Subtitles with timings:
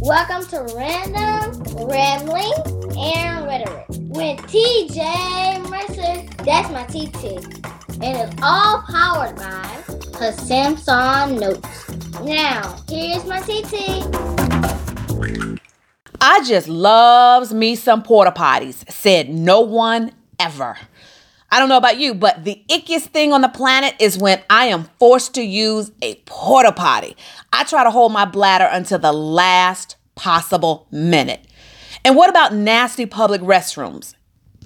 [0.00, 2.52] Welcome to Random Rambling
[2.96, 6.44] and Rhetoric with TJ Mercer.
[6.44, 7.44] That's my TT.
[8.00, 9.66] And it's all powered by
[10.20, 12.20] her Samsung Notes.
[12.20, 14.04] Now, here's my TT.
[16.20, 20.76] I just loves me some porta potties, said no one ever.
[21.50, 24.66] I don't know about you, but the ickiest thing on the planet is when I
[24.66, 27.16] am forced to use a porta potty.
[27.52, 31.46] I try to hold my bladder until the last possible minute.
[32.04, 34.14] And what about nasty public restrooms?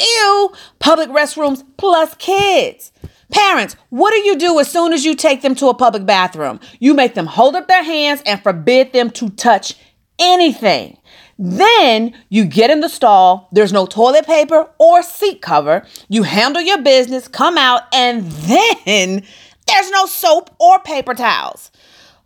[0.00, 2.90] Ew, public restrooms plus kids.
[3.30, 6.58] Parents, what do you do as soon as you take them to a public bathroom?
[6.80, 9.74] You make them hold up their hands and forbid them to touch
[10.18, 10.98] anything.
[11.44, 15.84] Then you get in the stall, there's no toilet paper or seat cover.
[16.08, 19.24] You handle your business, come out, and then
[19.66, 21.72] there's no soap or paper towels.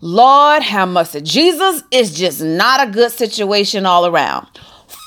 [0.03, 1.23] Lord have mercy.
[1.23, 4.49] Jesus is just not a good situation all around.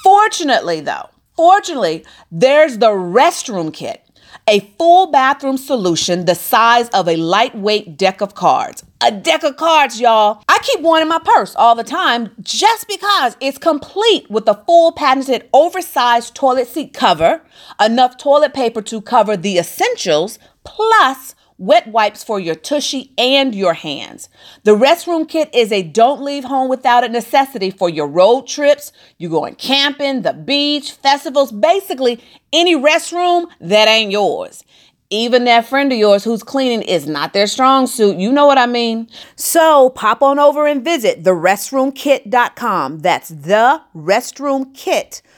[0.04, 4.04] Fortunately, though, fortunately, there's the restroom kit
[4.48, 8.84] a full bathroom solution the size of a lightweight deck of cards.
[9.02, 10.44] A deck of cards, y'all.
[10.50, 14.62] I keep one in my purse all the time just because it's complete with a
[14.66, 17.42] full patented oversized toilet seat cover,
[17.80, 23.74] enough toilet paper to cover the essentials, plus wet wipes for your tushy and your
[23.74, 24.28] hands.
[24.66, 28.92] The restroom kit is a don't leave home without a necessity for your road trips,
[29.18, 34.66] you going camping, the beach, festivals, basically any restroom that ain't yours.
[35.10, 38.18] Even that friend of yours who's cleaning is not their strong suit.
[38.18, 39.10] You know what I mean?
[39.36, 43.00] So pop on over and visit therestroomkit.com.
[43.00, 45.30] That's the restroomkit.com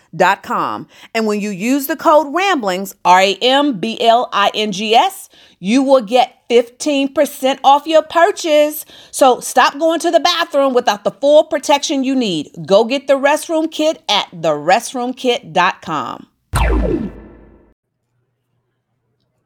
[0.43, 0.87] com.
[1.13, 4.95] And when you use the code RAMBLINGS, R A M B L I N G
[4.95, 8.85] S, you will get 15% off your purchase.
[9.11, 12.49] So stop going to the bathroom without the full protection you need.
[12.65, 17.20] Go get the restroom kit at therestroomkit.com.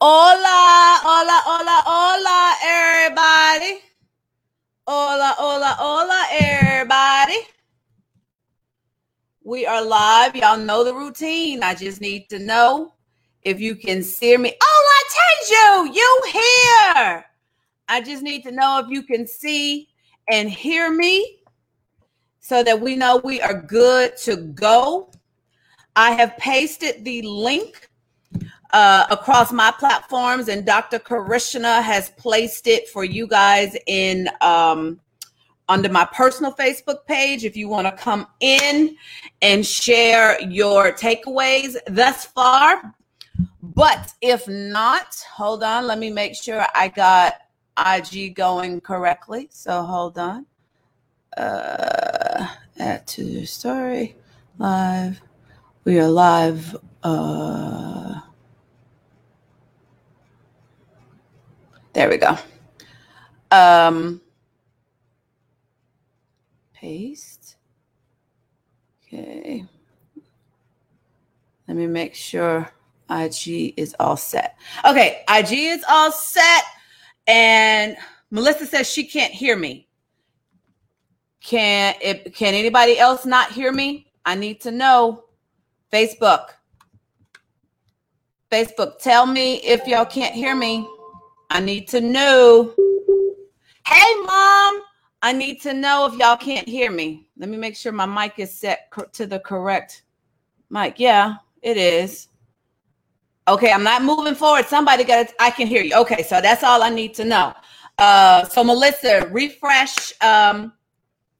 [0.01, 3.79] Hola, hola, hola, hola, everybody.
[4.85, 7.37] Hola, hola, hola, everybody.
[9.43, 10.35] We are live.
[10.35, 11.63] Y'all know the routine.
[11.63, 12.93] I just need to know
[13.43, 14.53] if you can see me.
[14.61, 15.05] Oh, I
[15.49, 17.25] you, you here.
[17.87, 19.87] I just need to know if you can see
[20.29, 21.39] and hear me
[22.41, 25.09] so that we know we are good to go.
[25.95, 27.89] I have pasted the link
[28.75, 30.99] uh, across my platforms, and Dr.
[30.99, 34.99] Karishna has placed it for you guys in um,
[35.69, 38.97] under my personal Facebook page if you want to come in
[39.41, 42.93] and share your takeaways thus far.
[43.63, 47.35] But if not, hold on, let me make sure I got
[47.77, 49.47] IG going correctly.
[49.51, 50.45] So hold on.
[51.37, 52.45] Uh,
[52.77, 54.17] add to the story.
[54.57, 55.21] Live.
[55.85, 56.75] We are live.
[57.03, 58.14] Uh,
[61.95, 62.37] there we go.
[63.51, 64.19] Um,
[66.73, 67.55] paste.
[69.07, 69.65] Okay.
[71.69, 72.69] Let me make sure
[73.09, 74.57] IG is all set.
[74.83, 76.63] Okay, IG is all set.
[77.27, 77.95] And
[78.29, 79.87] Melissa says she can't hear me.
[81.39, 84.11] Can if can anybody else not hear me?
[84.25, 85.23] I need to know.
[85.93, 86.47] Facebook.
[88.51, 90.85] Facebook, tell me if y'all can't hear me.
[91.49, 92.73] I need to know.
[93.87, 94.81] Hey, mom.
[95.21, 97.27] I need to know if y'all can't hear me.
[97.37, 100.03] Let me make sure my mic is set to the correct
[100.69, 100.99] mic.
[100.99, 102.27] Yeah, it is.
[103.47, 104.65] Okay, I'm not moving forward.
[104.65, 105.33] Somebody got it.
[105.39, 105.95] I can hear you.
[105.95, 107.53] Okay, so that's all I need to know.
[107.97, 110.73] Uh, so Melissa, refresh um,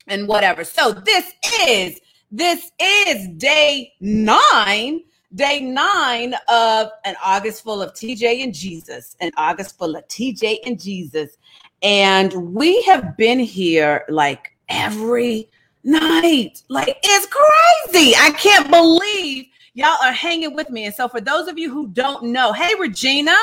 [0.07, 0.63] and whatever.
[0.63, 1.33] So this
[1.67, 1.99] is
[2.31, 5.01] this is day nine,
[5.35, 10.59] day nine of an August full of TJ and Jesus, an August full of TJ
[10.65, 11.37] and Jesus.
[11.81, 15.49] And we have been here like every
[15.83, 16.63] night.
[16.69, 18.15] Like it's crazy.
[18.15, 20.85] I can't believe y'all are hanging with me.
[20.85, 23.35] And so for those of you who don't know, hey Regina,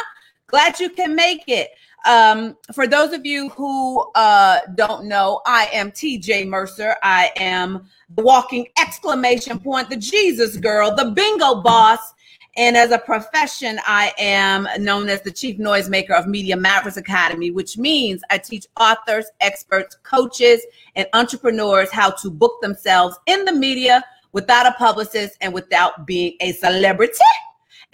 [0.53, 1.71] glad you can make it.
[2.05, 6.97] Um, for those of you who uh, don't know, I am TJ Mercer.
[7.03, 12.01] I am the walking exclamation point, the Jesus girl, the bingo boss,
[12.57, 17.51] and as a profession, I am known as the chief noisemaker of Media Mavericks Academy,
[17.51, 20.61] which means I teach authors, experts, coaches,
[20.95, 26.37] and entrepreneurs how to book themselves in the media without a publicist and without being
[26.41, 27.15] a celebrity.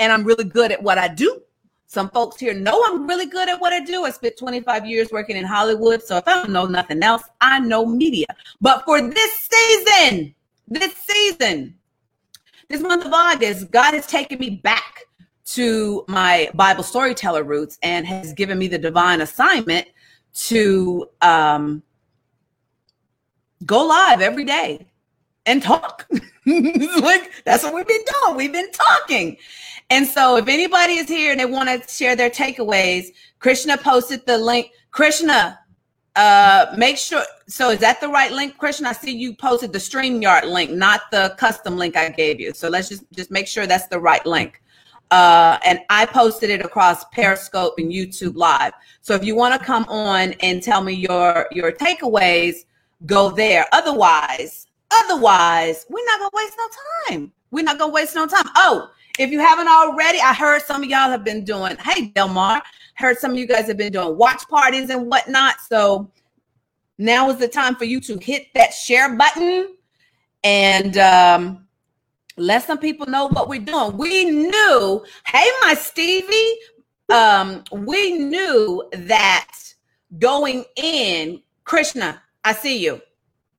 [0.00, 1.40] And I'm really good at what I do.
[1.88, 4.04] Some folks here know I'm really good at what I do.
[4.04, 6.02] I spent 25 years working in Hollywood.
[6.02, 8.26] So if I don't know nothing else, I know media.
[8.60, 10.34] But for this season,
[10.68, 11.74] this season,
[12.68, 15.04] this month of August, God has taken me back
[15.46, 19.86] to my Bible storyteller roots and has given me the divine assignment
[20.34, 21.82] to um,
[23.64, 24.86] go live every day
[25.46, 26.06] and talk.
[26.46, 28.36] like that's what we've been doing.
[28.36, 29.38] We've been talking.
[29.90, 33.08] And so if anybody is here and they want to share their takeaways,
[33.38, 34.70] Krishna posted the link.
[34.90, 35.58] Krishna,
[36.16, 37.22] uh, make sure.
[37.46, 38.90] So is that the right link, Krishna?
[38.90, 42.52] I see you posted the StreamYard link, not the custom link I gave you.
[42.52, 44.62] So let's just just make sure that's the right link.
[45.10, 48.72] Uh, and I posted it across Periscope and YouTube Live.
[49.00, 52.64] So if you want to come on and tell me your your takeaways,
[53.06, 53.64] go there.
[53.72, 56.68] Otherwise, otherwise, we're not gonna waste no
[57.08, 57.32] time.
[57.50, 58.50] We're not gonna waste no time.
[58.56, 61.76] Oh, if you haven't already, I heard some of y'all have been doing.
[61.78, 62.62] Hey, Delmar,
[62.94, 65.56] heard some of you guys have been doing watch parties and whatnot.
[65.68, 66.10] So
[66.98, 69.74] now is the time for you to hit that share button
[70.44, 71.66] and um,
[72.36, 73.96] let some people know what we're doing.
[73.96, 76.54] We knew, hey, my Stevie,
[77.08, 79.52] um, we knew that
[80.18, 83.00] going in, Krishna, I see you.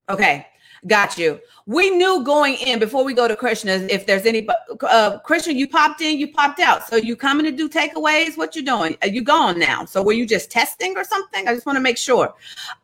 [0.10, 0.48] Okay,
[0.88, 1.40] got you.
[1.66, 4.48] We knew going in before we go to Krishna if there's any.
[4.82, 6.88] Uh, Krishna, you popped in, you popped out.
[6.88, 8.38] So you coming to do takeaways?
[8.38, 8.98] What you doing?
[9.02, 9.86] Are you gone now?
[9.86, 11.48] So were you just testing or something?
[11.48, 12.34] I just want to make sure.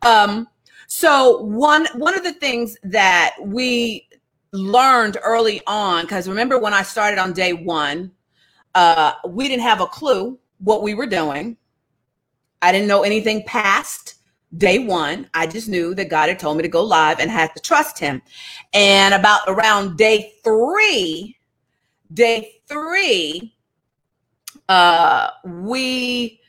[0.02, 0.48] Um,
[0.86, 4.08] so one one of the things that we
[4.52, 8.12] learned early on, because remember when I started on day one,
[8.74, 11.56] uh, we didn't have a clue what we were doing.
[12.62, 14.14] I didn't know anything past
[14.56, 15.28] day one.
[15.34, 17.98] I just knew that God had told me to go live and had to trust
[17.98, 18.22] Him.
[18.72, 21.36] And about around day three,
[22.12, 23.54] day three,
[24.68, 26.40] uh, we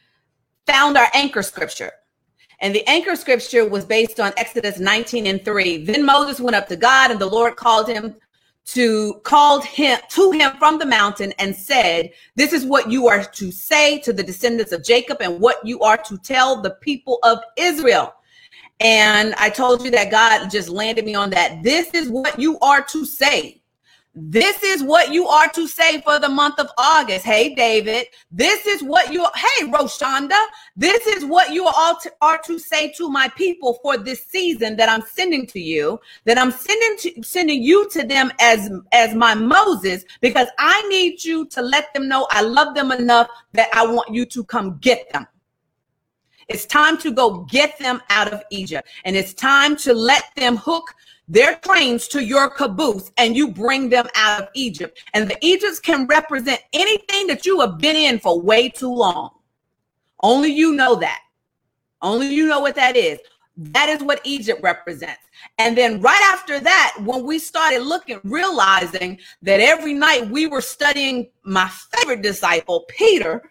[0.65, 1.91] found our anchor scripture.
[2.59, 5.85] And the anchor scripture was based on Exodus 19 and 3.
[5.85, 8.15] Then Moses went up to God, and the Lord called him
[8.67, 13.23] to called him to him from the mountain and said, This is what you are
[13.23, 17.19] to say to the descendants of Jacob and what you are to tell the people
[17.23, 18.13] of Israel.
[18.79, 21.63] And I told you that God just landed me on that.
[21.63, 23.61] This is what you are to say
[24.19, 27.23] this is what you are to say for the month of August.
[27.23, 30.43] Hey, David, this is what you, hey, Roshonda,
[30.75, 34.75] this is what you all to, are to say to my people for this season
[34.77, 39.13] that I'm sending to you, that I'm sending to, sending you to them as, as
[39.13, 43.69] my Moses, because I need you to let them know I love them enough that
[43.71, 45.27] I want you to come get them.
[46.47, 48.87] It's time to go get them out of Egypt.
[49.03, 50.93] And it's time to let them hook
[51.27, 54.99] their trains to your caboose and you bring them out of Egypt.
[55.13, 59.31] And the Egypts can represent anything that you have been in for way too long.
[60.23, 61.21] Only you know that.
[62.01, 63.19] Only you know what that is.
[63.57, 65.21] That is what Egypt represents.
[65.57, 70.61] And then right after that, when we started looking, realizing that every night we were
[70.61, 73.49] studying my favorite disciple, Peter,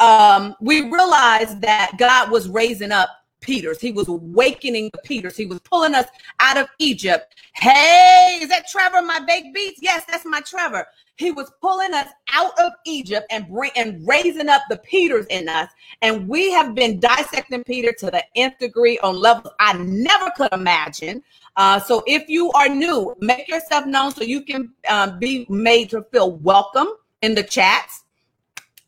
[0.00, 3.10] um, we realized that God was raising up
[3.40, 3.80] Peters.
[3.80, 5.36] He was awakening the Peters.
[5.36, 6.06] He was pulling us
[6.40, 7.34] out of Egypt.
[7.54, 9.80] Hey, is that Trevor, my baked beats?
[9.82, 10.86] Yes, that's my Trevor.
[11.16, 15.48] He was pulling us out of Egypt and bring and raising up the Peters in
[15.48, 15.68] us.
[16.02, 20.52] And we have been dissecting Peter to the nth degree on levels I never could
[20.52, 21.22] imagine.
[21.56, 25.90] Uh, so if you are new, make yourself known so you can um, be made
[25.90, 26.88] to feel welcome
[27.22, 28.04] in the chats.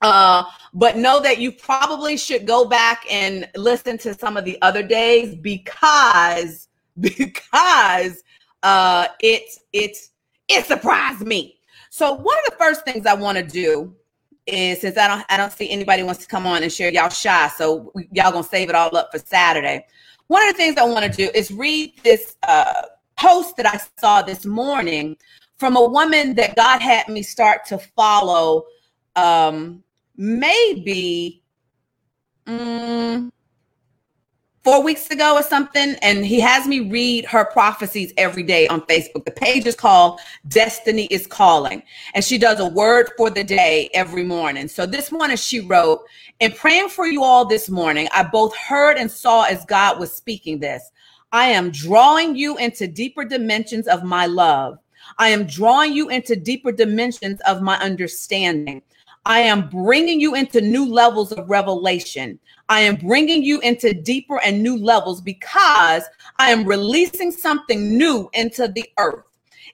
[0.03, 4.61] Uh, but know that you probably should go back and listen to some of the
[4.63, 6.69] other days because
[7.01, 8.23] because
[8.63, 9.43] uh it
[9.73, 9.97] it
[10.49, 11.57] it surprised me.
[11.91, 13.95] So one of the first things I want to do
[14.47, 17.09] is since I don't I don't see anybody wants to come on and share y'all
[17.11, 19.87] shy, so y'all gonna save it all up for Saturday.
[20.29, 22.83] One of the things I want to do is read this uh,
[23.19, 25.17] post that I saw this morning
[25.59, 28.65] from a woman that God had me start to follow
[29.17, 29.83] um,
[30.21, 31.43] maybe
[32.47, 33.33] mm,
[34.63, 35.97] four weeks ago or something.
[36.03, 39.25] And he has me read her prophecies every day on Facebook.
[39.25, 41.83] The page is called Destiny is Calling.
[42.15, 44.69] And she does a word for the day every morning.
[44.69, 46.05] So this morning she wrote,
[46.39, 50.13] In praying for you all this morning, I both heard and saw as God was
[50.13, 50.93] speaking this.
[51.33, 54.79] I am drawing you into deeper dimensions of my love.
[55.17, 58.83] I am drawing you into deeper dimensions of my understanding.
[59.27, 62.39] I am bringing you into new levels of revelation.
[62.71, 66.05] I am bringing you into deeper and new levels because
[66.39, 69.25] I am releasing something new into the earth.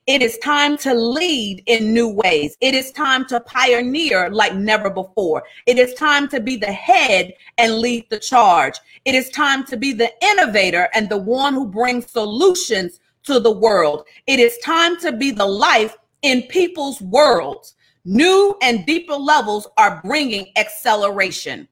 [0.05, 2.57] It is time to lead in new ways.
[2.61, 5.43] It is time to pioneer like never before.
[5.65, 8.75] It is time to be the head and lead the charge.
[9.05, 13.51] It is time to be the innovator and the one who brings solutions to the
[13.51, 14.05] world.
[14.27, 17.75] It is time to be the life in people's worlds.
[18.09, 21.67] New and deeper levels are bringing acceleration.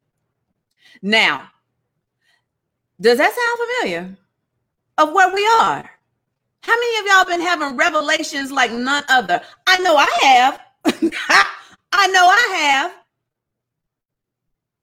[1.02, 1.48] Now,
[3.00, 4.18] does that sound familiar
[4.98, 5.90] of where we are?
[6.60, 9.42] How many of y'all been having revelations like none other?
[9.66, 10.60] I know I have.
[11.94, 12.96] I know I have.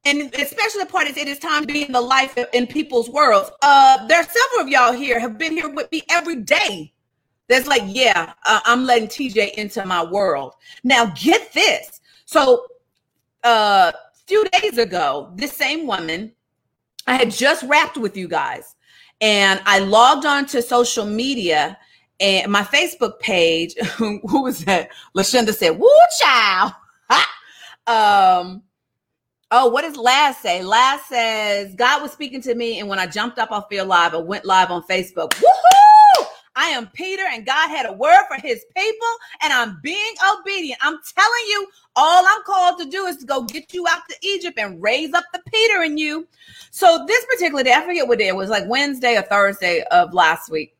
[0.06, 3.10] And especially the part is it is time to be in the life in people's
[3.10, 3.50] worlds.
[3.60, 6.91] Uh, there are several of y'all here have been here with me every day.
[7.52, 10.54] That's like, yeah, uh, I'm letting TJ into my world.
[10.84, 12.00] Now get this.
[12.24, 12.64] So,
[13.44, 16.32] uh, a few days ago, this same woman
[17.06, 18.74] I had just wrapped with you guys
[19.20, 21.76] and I logged on to social media
[22.20, 23.74] and my Facebook page.
[23.96, 24.88] who was that?
[25.14, 25.90] Lashonda said, "Woo,
[26.20, 26.72] child."
[27.86, 28.62] um,
[29.50, 30.62] oh, what does Last say?
[30.62, 34.14] Last says God was speaking to me, and when I jumped up off your live,
[34.14, 35.32] I went live on Facebook.
[35.32, 35.81] Woohoo!
[36.62, 39.08] I am Peter, and God had a word for his people,
[39.42, 40.78] and I'm being obedient.
[40.80, 41.66] I'm telling you,
[41.96, 45.12] all I'm called to do is to go get you out to Egypt and raise
[45.12, 46.28] up the Peter in you.
[46.70, 50.14] So, this particular day, I forget what day it was like Wednesday or Thursday of
[50.14, 50.76] last week.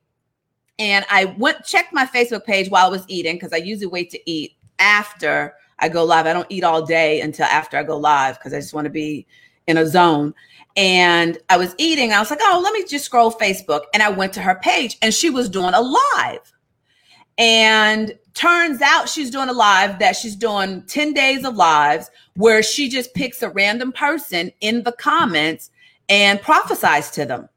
[0.78, 4.10] And I went checked my Facebook page while I was eating because I usually wait
[4.10, 6.26] to eat after I go live.
[6.26, 8.90] I don't eat all day until after I go live because I just want to
[8.90, 9.26] be
[9.66, 10.34] in a zone
[10.76, 12.12] and I was eating.
[12.12, 13.82] I was like, oh, let me just scroll Facebook.
[13.92, 16.52] And I went to her page and she was doing a live.
[17.38, 22.62] And turns out she's doing a live that she's doing 10 days of lives where
[22.62, 25.70] she just picks a random person in the comments
[26.08, 27.48] and prophesies to them.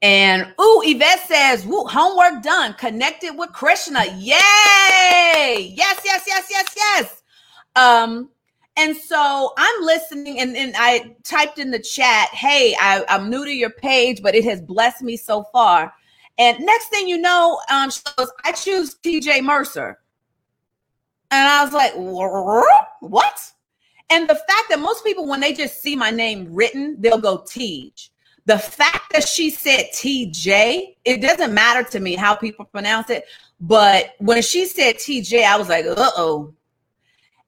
[0.00, 4.04] And ooh, Yvette says, Woo, homework done, connected with Krishna.
[4.16, 5.74] Yay!
[5.76, 7.22] Yes, yes, yes, yes, yes.
[7.76, 8.28] Um,
[8.76, 13.44] and so I'm listening, and, then I typed in the chat, hey, I, am new
[13.44, 15.92] to your page, but it has blessed me so far.
[16.38, 19.98] And next thing you know, um, goes, I choose TJ Mercer.
[21.30, 23.52] And I was like, what?
[24.10, 27.44] And the fact that most people, when they just see my name written, they'll go
[27.46, 27.92] Tej.
[28.44, 33.24] The fact that she said TJ, it doesn't matter to me how people pronounce it.
[33.60, 36.52] But when she said TJ, I was like, uh oh,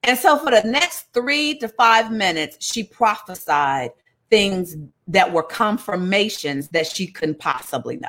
[0.05, 3.91] and so for the next three to five minutes, she prophesied
[4.31, 4.77] things
[5.09, 8.09] that were confirmations that she couldn't possibly know.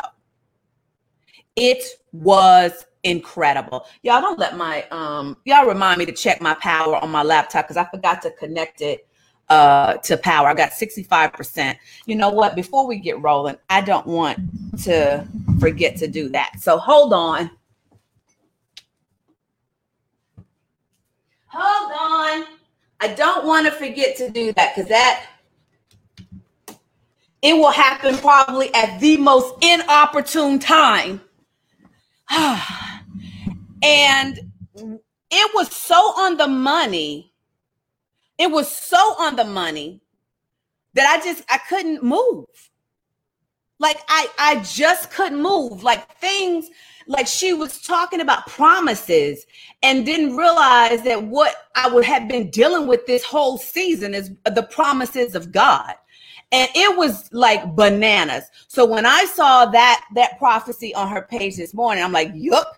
[1.55, 3.85] It was incredible.
[4.01, 7.65] Y'all don't let my um y'all remind me to check my power on my laptop
[7.65, 9.07] because I forgot to connect it
[9.49, 10.47] uh to power.
[10.47, 11.77] I got 65%.
[12.07, 12.55] You know what?
[12.55, 14.39] Before we get rolling, I don't want
[14.83, 15.25] to
[15.59, 16.59] forget to do that.
[16.59, 17.51] So hold on.
[21.57, 22.45] Hold on.
[22.99, 25.25] I don't want to forget to do that because that
[27.41, 31.21] it will happen probably at the most inopportune time.
[32.29, 34.39] and
[35.31, 37.31] it was so on the money.
[38.37, 40.01] It was so on the money
[40.93, 42.47] that I just I couldn't move.
[43.79, 45.83] Like I I just couldn't move.
[45.83, 46.69] Like things
[47.07, 49.45] like she was talking about promises
[49.83, 54.31] and didn't realize that what I would have been dealing with this whole season is
[54.45, 55.93] the promises of God.
[56.51, 58.45] And it was like bananas.
[58.67, 62.77] So when I saw that that prophecy on her page this morning, I'm like, yup,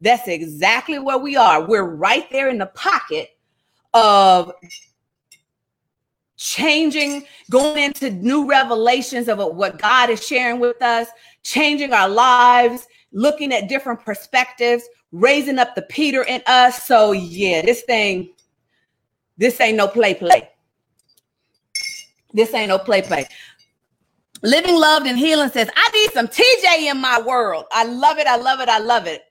[0.00, 1.66] that's exactly where we are.
[1.66, 3.30] We're right there in the pocket
[3.94, 4.52] of
[6.36, 11.08] changing, going into new revelations of what God is sharing with us,
[11.42, 16.84] changing our lives, looking at different perspectives, raising up the Peter in us.
[16.84, 18.30] So yeah, this thing,
[19.38, 20.50] this ain't no play play.
[22.32, 23.26] This ain't no play play.
[24.42, 27.64] Living, loved, and healing says, I need some TJ in my world.
[27.72, 28.26] I love it.
[28.26, 28.68] I love it.
[28.68, 29.22] I love it.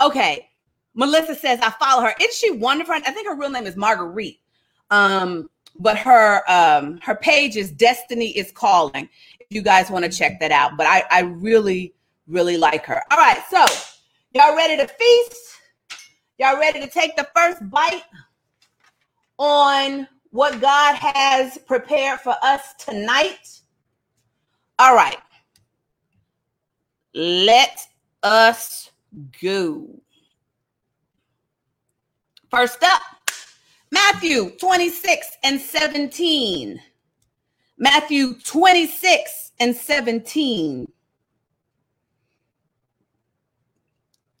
[0.00, 0.48] Okay.
[0.94, 2.14] Melissa says, I follow her.
[2.20, 2.94] Isn't she wonderful?
[2.94, 4.38] I think her real name is Marguerite.
[4.90, 9.08] Um, but her um her page is Destiny is Calling.
[9.38, 10.76] If you guys want to check that out.
[10.76, 11.94] But I, I really
[12.28, 13.02] really like her.
[13.10, 13.64] All right, so
[14.32, 15.36] y'all ready to feast?
[16.38, 18.04] Y'all ready to take the first bite
[19.38, 23.60] on what God has prepared for us tonight?
[24.78, 25.18] All right.
[27.14, 27.86] Let
[28.22, 28.90] us
[29.42, 29.88] go.
[32.50, 33.02] First up,
[33.90, 36.80] Matthew 26 and 17.
[37.78, 40.86] Matthew 26 and 17.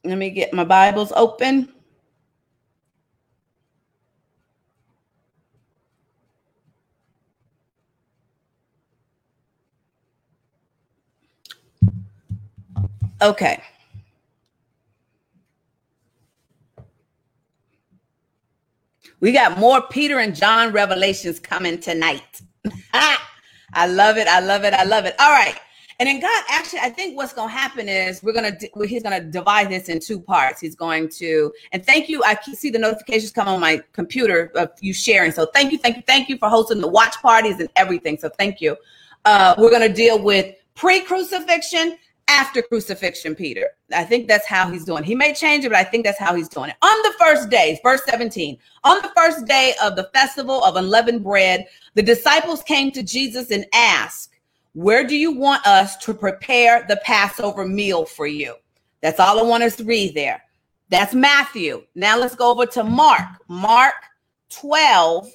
[0.08, 1.72] Let me get my Bibles open.
[13.20, 13.62] Okay.
[19.20, 22.40] We got more Peter and John revelations coming tonight.
[23.74, 24.28] I love it.
[24.28, 24.72] I love it.
[24.74, 25.14] I love it.
[25.18, 25.58] All right.
[26.00, 29.02] And then God, actually, I think what's going to happen is we're going to, he's
[29.02, 30.60] going to divide this in two parts.
[30.60, 32.22] He's going to, and thank you.
[32.22, 35.32] I see the notifications come on my computer of you sharing.
[35.32, 38.16] So thank you, thank you, thank you for hosting the watch parties and everything.
[38.16, 38.76] So thank you.
[39.24, 43.70] Uh, we're going to deal with pre crucifixion, after crucifixion, Peter.
[43.92, 45.02] I think that's how he's doing.
[45.02, 46.76] He may change it, but I think that's how he's doing it.
[46.82, 51.24] On the first day, verse 17, on the first day of the festival of unleavened
[51.24, 54.34] bread, the disciples came to Jesus and asked,
[54.72, 58.54] Where do you want us to prepare the Passover meal for you?
[59.00, 60.42] That's all I want us to read there.
[60.90, 61.84] That's Matthew.
[61.94, 63.26] Now let's go over to Mark.
[63.48, 63.94] Mark
[64.50, 65.30] 12.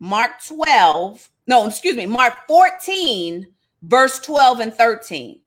[0.00, 1.30] Mark 12.
[1.46, 2.06] No, excuse me.
[2.06, 3.46] Mark 14,
[3.82, 5.40] verse 12 and 13.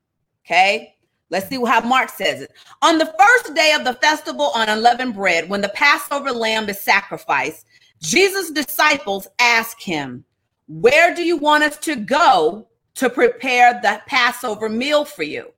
[0.45, 0.93] Okay.
[1.29, 2.53] Let's see how Mark says it.
[2.81, 6.79] On the first day of the festival on unleavened bread, when the Passover lamb is
[6.79, 7.65] sacrificed,
[8.01, 10.23] Jesus' disciples ask him,
[10.67, 15.53] Where do you want us to go to prepare the Passover meal for you?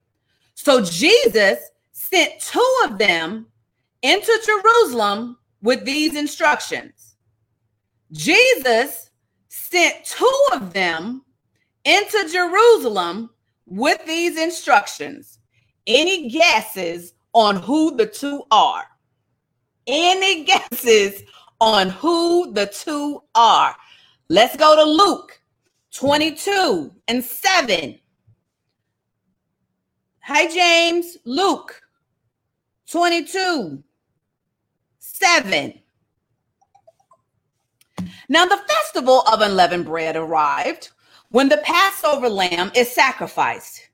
[0.53, 1.59] So Jesus
[1.91, 3.47] sent two of them
[4.01, 7.15] into Jerusalem with these instructions.
[8.11, 9.09] Jesus
[9.49, 11.23] sent two of them
[11.85, 13.29] into Jerusalem
[13.65, 15.39] with these instructions.
[15.87, 18.85] Any guesses on who the two are?
[19.87, 21.23] Any guesses
[21.59, 23.75] on who the two are?
[24.31, 25.41] Let's go to Luke
[25.91, 27.99] 22 and 7.
[30.19, 31.17] Hi, James.
[31.25, 31.81] Luke
[32.91, 33.83] 22
[34.99, 35.73] 7.
[38.29, 40.89] Now, the festival of unleavened bread arrived
[41.29, 43.89] when the Passover lamb is sacrificed,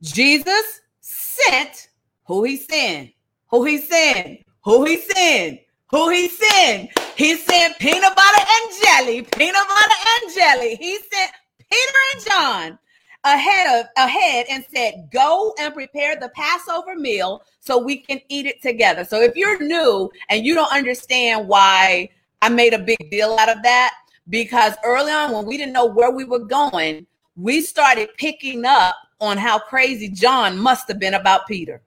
[0.00, 1.88] Jesus sent
[2.26, 3.10] who he sent,
[3.48, 6.90] who he sent, who he sent, who he sent.
[7.16, 10.76] He sent peanut butter and jelly, peanut butter and jelly.
[10.76, 11.30] He sent
[11.70, 12.78] Peter and John
[13.22, 18.46] ahead of ahead and said, "Go and prepare the Passover meal so we can eat
[18.46, 22.08] it together." So if you're new and you don't understand why
[22.42, 23.94] I made a big deal out of that,
[24.28, 28.96] because early on when we didn't know where we were going, we started picking up
[29.20, 31.80] on how crazy John must have been about Peter.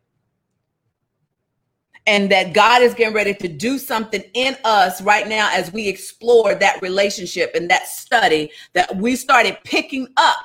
[2.08, 5.88] And that God is getting ready to do something in us right now as we
[5.88, 10.38] explore that relationship and that study that we started picking up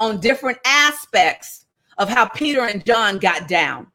[0.00, 1.66] on different aspects
[1.98, 3.88] of how Peter and John got down.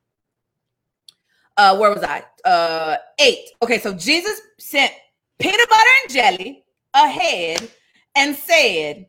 [1.55, 2.23] Uh, where was I?
[2.43, 3.49] Uh, eight.
[3.61, 4.91] Okay, so Jesus sent
[5.39, 7.69] peanut butter and jelly ahead
[8.15, 9.05] and said,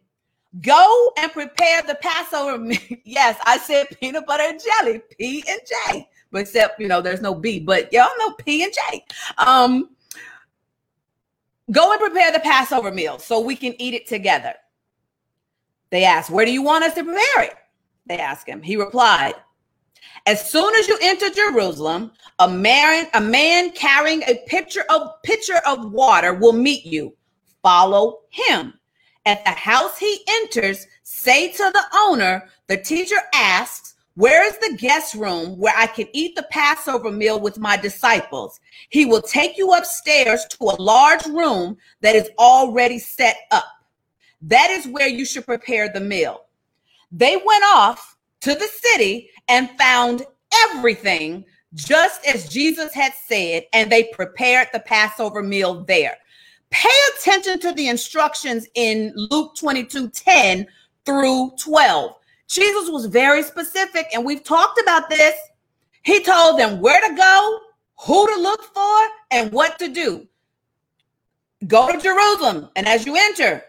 [0.61, 2.65] Go and prepare the Passover.
[3.05, 7.35] yes, I said peanut butter and jelly, P and J, except, you know, there's no
[7.35, 9.05] B, but y'all know P and J.
[9.39, 9.91] Um,
[11.71, 14.55] go and prepare the Passover meal so we can eat it together.
[15.91, 17.55] They asked, Where do you want us to prepare it?
[18.07, 18.63] They asked him.
[18.63, 19.35] He replied,
[20.27, 25.61] As soon as you enter Jerusalem, a man, a man carrying a pitcher of pitcher
[25.67, 27.15] of water will meet you
[27.65, 28.75] follow him.
[29.27, 34.77] At the house he enters, say to the owner, the teacher asks, Where is the
[34.79, 38.61] guest room where I can eat the Passover meal with my disciples?
[38.91, 43.65] He will take you upstairs to a large room that is already set up.
[44.43, 46.45] That is where you should prepare the meal.
[47.11, 50.25] They went off to the city and found
[50.71, 56.17] everything just as Jesus had said, and they prepared the Passover meal there.
[56.71, 60.67] Pay attention to the instructions in Luke 22 10
[61.05, 62.15] through 12.
[62.49, 65.35] Jesus was very specific, and we've talked about this.
[66.03, 67.59] He told them where to go,
[68.01, 70.27] who to look for, and what to do.
[71.67, 73.65] Go to Jerusalem, and as you enter,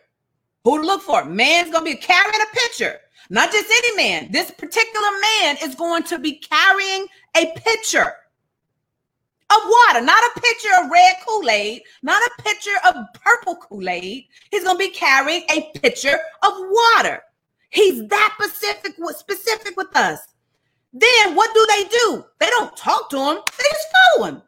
[0.66, 1.24] who to look for.
[1.24, 4.32] Man's going to be carrying a pitcher, not just any man.
[4.32, 5.08] This particular
[5.40, 7.08] man is going to be carrying
[7.38, 8.14] a pitcher
[9.52, 13.88] of water, not a pitcher of red Kool Aid, not a pitcher of purple Kool
[13.88, 14.26] Aid.
[14.52, 17.22] He's going to be carrying a pitcher of water.
[17.76, 20.20] He's that specific, with, specific with us.
[20.94, 22.24] Then what do they do?
[22.40, 24.42] They don't talk to him, they just follow him.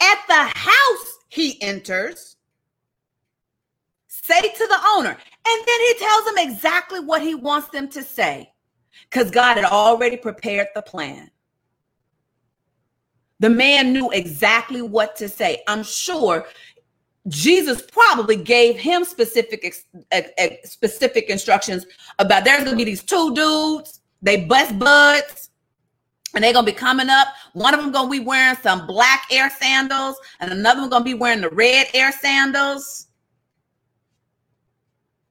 [0.00, 2.36] At the house he enters,
[4.06, 8.04] say to the owner, and then he tells them exactly what he wants them to
[8.04, 8.52] say
[9.10, 11.32] because God had already prepared the plan.
[13.40, 15.62] The man knew exactly what to say.
[15.66, 16.46] I'm sure
[17.28, 21.86] Jesus probably gave him specific ex, ex, ex, specific instructions
[22.18, 25.50] about there's gonna be these two dudes, they bust buds,
[26.34, 27.28] and they're gonna be coming up.
[27.52, 31.14] One of them gonna be wearing some black air sandals, and another one gonna be
[31.14, 33.08] wearing the red air sandals.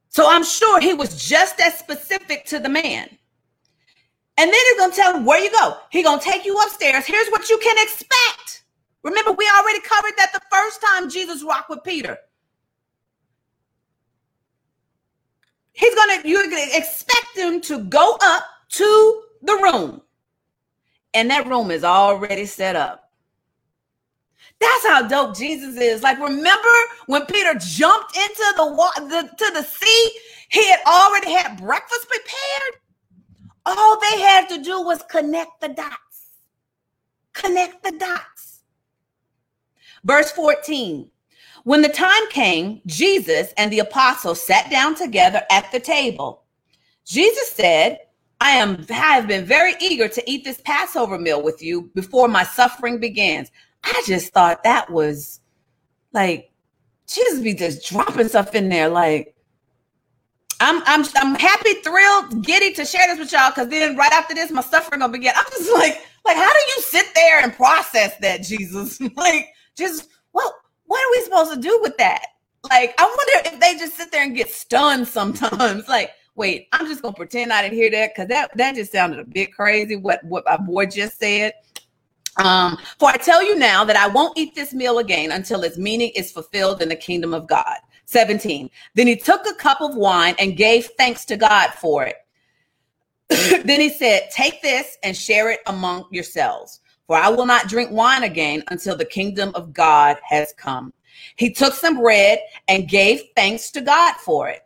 [0.10, 3.08] So I'm sure he was just as specific to the man.
[4.40, 5.78] And then he's gonna tell him where you go.
[5.92, 7.06] He gonna take you upstairs.
[7.06, 8.64] Here's what you can expect.
[9.04, 12.18] Remember, we already covered that the first time Jesus rocked with Peter.
[15.74, 20.02] He's gonna, you're gonna expect him to go up to the room.
[21.14, 23.12] And that room is already set up.
[24.60, 26.04] That's how dope Jesus is.
[26.04, 26.70] Like, remember
[27.06, 30.12] when Peter jumped into the water to the sea?
[30.50, 32.82] He had already had breakfast prepared.
[33.66, 35.98] All they had to do was connect the dots.
[37.34, 38.37] Connect the dots.
[40.04, 41.10] Verse 14.
[41.64, 46.44] When the time came, Jesus and the apostles sat down together at the table.
[47.06, 48.00] Jesus said,
[48.40, 52.28] I am I have been very eager to eat this Passover meal with you before
[52.28, 53.52] my suffering begins.
[53.84, 55.42] I just thought that was
[56.14, 56.52] like
[57.08, 59.36] Jesus be just dropping stuff in there like
[60.60, 64.34] I'm I'm I'm happy, thrilled, giddy to share this with y'all because then right after
[64.34, 65.34] this, my suffering gonna begin.
[65.36, 69.00] I'm just like, like, how do you sit there and process that, Jesus?
[69.16, 70.54] like, just what
[70.86, 72.26] what are we supposed to do with that?
[72.70, 75.88] Like, I wonder if they just sit there and get stunned sometimes.
[75.90, 79.20] like, wait, I'm just gonna pretend I didn't hear that because that that just sounded
[79.20, 79.96] a bit crazy.
[79.96, 81.54] What what my boy just said.
[82.38, 85.78] Um, for I tell you now that I won't eat this meal again until its
[85.78, 87.78] meaning is fulfilled in the kingdom of God.
[88.06, 88.70] 17.
[88.96, 92.16] Then he took a cup of wine and gave thanks to God for it.
[93.66, 97.92] then he said, Take this and share it among yourselves, for I will not drink
[97.92, 100.94] wine again until the kingdom of God has come.
[101.38, 104.62] He took some bread and gave thanks to God for it.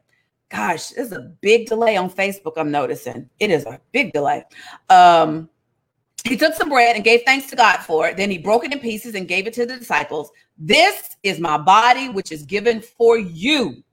[0.50, 3.30] Gosh, there's a big delay on Facebook, I'm noticing.
[3.40, 4.44] It is a big delay.
[4.90, 5.50] Um,
[6.26, 8.18] he took some bread and gave thanks to God for it.
[8.18, 10.32] Then he broke it in pieces and gave it to the disciples.
[10.58, 13.84] This is my body, which is given for you.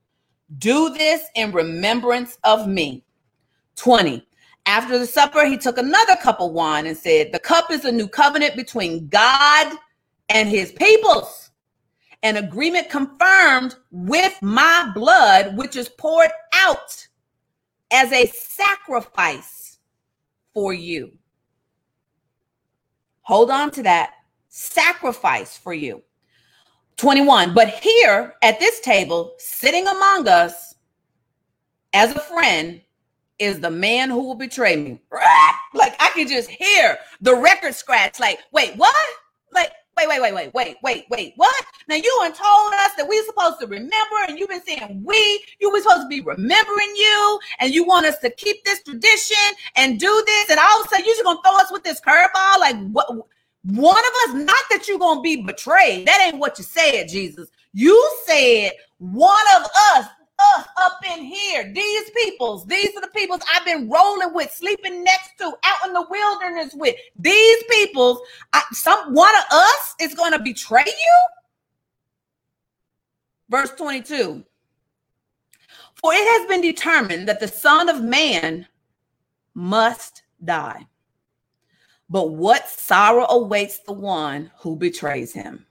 [0.57, 3.03] Do this in remembrance of me.
[3.77, 4.27] 20.
[4.65, 7.91] After the supper, he took another cup of wine and said, The cup is a
[7.91, 9.75] new covenant between God
[10.29, 11.49] and his peoples,
[12.21, 17.07] an agreement confirmed with my blood, which is poured out
[17.91, 19.79] as a sacrifice
[20.53, 21.11] for you.
[23.21, 24.13] Hold on to that
[24.49, 26.03] sacrifice for you.
[26.97, 27.53] 21.
[27.53, 30.75] But here at this table, sitting among us
[31.93, 32.81] as a friend,
[33.39, 35.01] is the man who will betray me.
[35.73, 38.19] Like I can just hear the record scratch.
[38.19, 38.95] Like, wait, what?
[39.53, 41.65] Like, wait, wait, wait, wait, wait, wait, wait, what?
[41.87, 45.45] Now you and told us that we're supposed to remember, and you've been saying we,
[45.59, 49.37] you were supposed to be remembering you, and you want us to keep this tradition
[49.75, 52.01] and do this, and all of a sudden you're just gonna throw us with this
[52.01, 52.59] curveball.
[52.59, 53.09] Like, what?
[53.65, 56.07] One of us, not that you're to be betrayed.
[56.07, 57.49] That ain't what you said, Jesus.
[57.73, 59.63] You said one of
[59.95, 60.07] us,
[60.55, 65.03] us up in here, these peoples, these are the peoples I've been rolling with, sleeping
[65.03, 66.95] next to, out in the wilderness with.
[67.17, 68.19] These peoples,
[68.53, 71.27] I, some one of us is going to betray you.
[73.49, 74.43] Verse 22.
[75.95, 78.67] For it has been determined that the Son of Man
[79.53, 80.85] must die.
[82.09, 85.65] But what sorrow awaits the one who betrays him?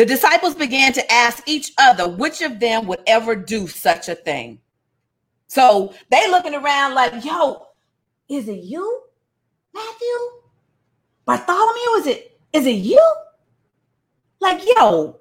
[0.00, 4.14] The disciples began to ask each other which of them would ever do such a
[4.14, 4.58] thing.
[5.46, 7.66] So they looking around like, yo,
[8.26, 9.02] is it you,
[9.74, 10.16] Matthew?
[11.26, 13.12] Bartholomew, is it is it you?
[14.40, 15.20] Like, yo,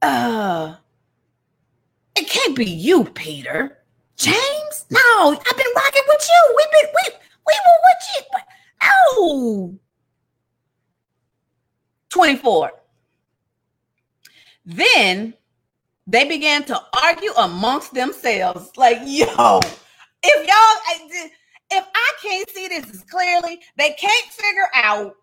[0.00, 0.76] uh,
[2.16, 3.76] it can't be you, Peter.
[4.16, 4.86] James?
[4.88, 6.54] No, I've been rocking with you.
[6.56, 7.12] We've been we
[7.46, 8.88] we were with you.
[9.18, 9.78] No.
[12.08, 12.72] 24.
[14.68, 15.32] Then
[16.06, 19.60] they began to argue amongst themselves like, yo,
[20.22, 21.20] if y'all,
[21.70, 25.14] if I can't see this as clearly, they can't figure out,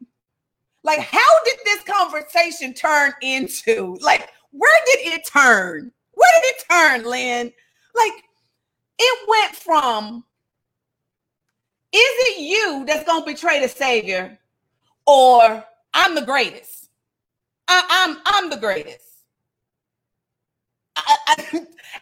[0.83, 3.95] like, how did this conversation turn into?
[4.01, 5.91] Like, where did it turn?
[6.13, 7.51] Where did it turn, Lynn?
[7.93, 8.23] Like,
[8.97, 10.23] it went from
[11.93, 14.39] is it you that's to betray the Savior
[15.05, 16.89] or I'm the greatest?
[17.67, 19.04] I, I'm, I'm the greatest.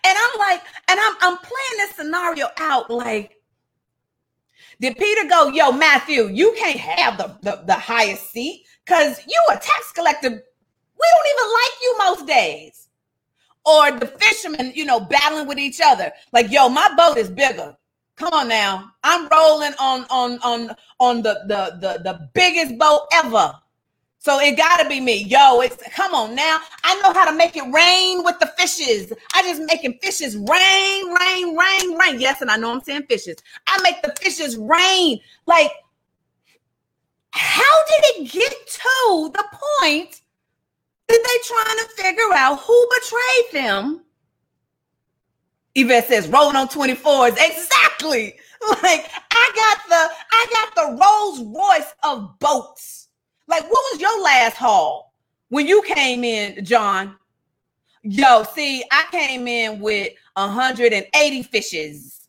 [0.03, 3.31] And I'm like, and I'm I'm playing this scenario out like,
[4.81, 9.41] Did Peter go, yo, Matthew, you can't have the, the, the highest seat because you
[9.51, 10.29] a tax collector.
[10.29, 12.89] We don't even like you most days.
[13.65, 16.11] Or the fishermen, you know, battling with each other.
[16.33, 17.77] Like, yo, my boat is bigger.
[18.17, 18.91] Come on now.
[19.03, 23.53] I'm rolling on on on on the the the, the biggest boat ever.
[24.23, 25.25] So it gotta be me.
[25.25, 26.59] Yo, it's come on now.
[26.85, 29.11] I know how to make it rain with the fishes.
[29.33, 32.21] I just making fishes rain, rain, rain, rain.
[32.21, 33.35] Yes, and I know I'm saying fishes.
[33.67, 35.19] I make the fishes rain.
[35.45, 35.71] Like,
[37.31, 40.21] how did it get to the point
[41.09, 44.05] that they trying to figure out who betrayed them?
[45.75, 47.35] Yvette says rolling on 24s.
[47.37, 48.35] Exactly.
[48.81, 53.02] Like I got the I got the Rolls Royce of boats
[53.47, 55.13] like, what was your last haul
[55.49, 57.15] when you came in, John?
[58.03, 62.27] Yo, see, I came in with 180 fishes.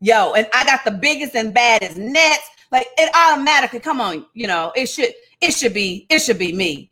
[0.00, 2.48] Yo, and I got the biggest and baddest nets.
[2.70, 6.52] Like it automatically, come on, you know, it should it should be it should be
[6.52, 6.90] me.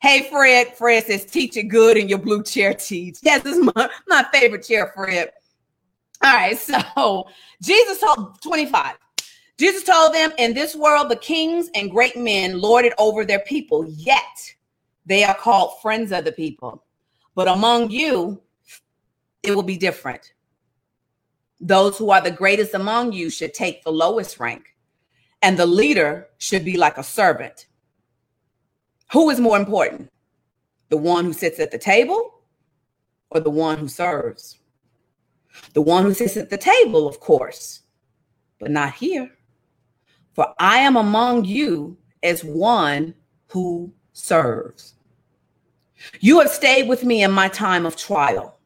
[0.00, 3.18] Hey Fred, Fred says teach it good in your blue chair teach.
[3.22, 5.30] Yes, this is my, my favorite chair, Fred.
[6.22, 7.26] All right, so
[7.62, 8.96] Jesus told 25.
[9.60, 13.40] Jesus told them, In this world, the kings and great men lord it over their
[13.40, 14.54] people, yet
[15.04, 16.82] they are called friends of the people.
[17.34, 18.40] But among you,
[19.42, 20.32] it will be different.
[21.60, 24.74] Those who are the greatest among you should take the lowest rank,
[25.42, 27.66] and the leader should be like a servant.
[29.12, 30.08] Who is more important?
[30.88, 32.40] The one who sits at the table
[33.28, 34.58] or the one who serves?
[35.74, 37.82] The one who sits at the table, of course,
[38.58, 39.30] but not here.
[40.32, 43.14] For I am among you as one
[43.48, 44.94] who serves.
[46.20, 48.58] You have stayed with me in my time of trial.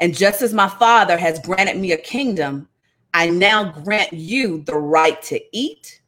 [0.00, 2.68] And just as my Father has granted me a kingdom,
[3.14, 6.00] I now grant you the right to eat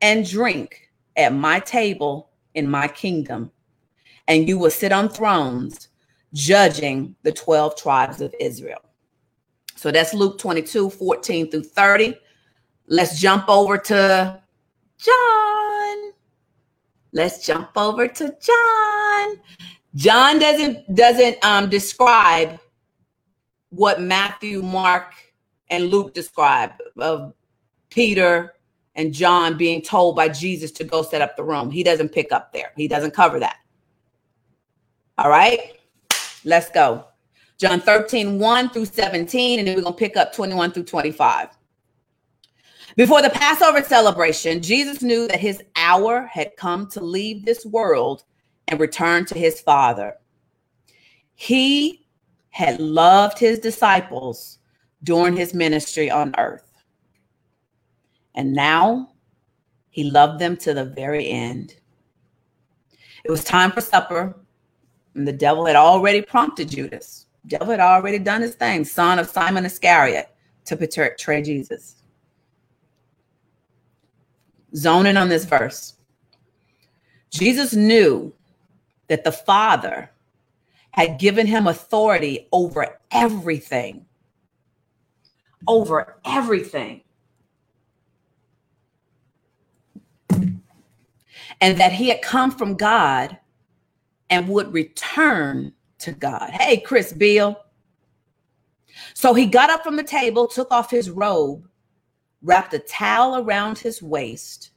[0.00, 3.50] and drink at my table in my kingdom.
[4.28, 5.88] And you will sit on thrones
[6.32, 8.80] judging the 12 tribes of Israel.
[9.76, 12.16] So that's Luke 22, 14 through 30.
[12.86, 14.41] Let's jump over to
[15.04, 16.12] John.
[17.12, 19.36] Let's jump over to John.
[19.94, 22.58] John doesn't doesn't um, describe
[23.70, 25.14] what Matthew, Mark,
[25.68, 27.34] and Luke describe of
[27.90, 28.54] Peter
[28.94, 31.70] and John being told by Jesus to go set up the room.
[31.70, 32.72] He doesn't pick up there.
[32.76, 33.56] He doesn't cover that.
[35.18, 35.78] All right,
[36.44, 37.06] let's go.
[37.58, 41.48] John 13, 1 through 17, and then we're going to pick up 21 through 25.
[42.94, 48.24] Before the Passover celebration, Jesus knew that his hour had come to leave this world
[48.68, 50.14] and return to his Father.
[51.34, 52.06] He
[52.50, 54.58] had loved his disciples
[55.02, 56.70] during his ministry on earth.
[58.34, 59.12] And now
[59.88, 61.74] he loved them to the very end.
[63.24, 64.36] It was time for supper,
[65.14, 67.26] and the devil had already prompted Judas.
[67.44, 70.28] The devil had already done his thing, son of Simon Iscariot,
[70.66, 72.01] to betray Jesus
[74.74, 75.94] zoning on this verse.
[77.30, 78.32] Jesus knew
[79.08, 80.10] that the Father
[80.92, 84.04] had given him authority over everything.
[85.66, 87.02] Over everything.
[91.60, 93.38] And that he had come from God
[94.28, 96.50] and would return to God.
[96.50, 97.56] Hey, Chris Beal.
[99.14, 101.68] So he got up from the table, took off his robe,
[102.42, 104.70] wrapped a towel around his waist,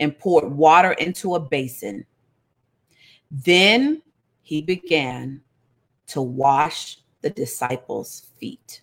[0.00, 2.04] and poured water into a basin.
[3.30, 4.02] Then
[4.42, 5.42] he began
[6.08, 8.80] to wash the disciples' feet,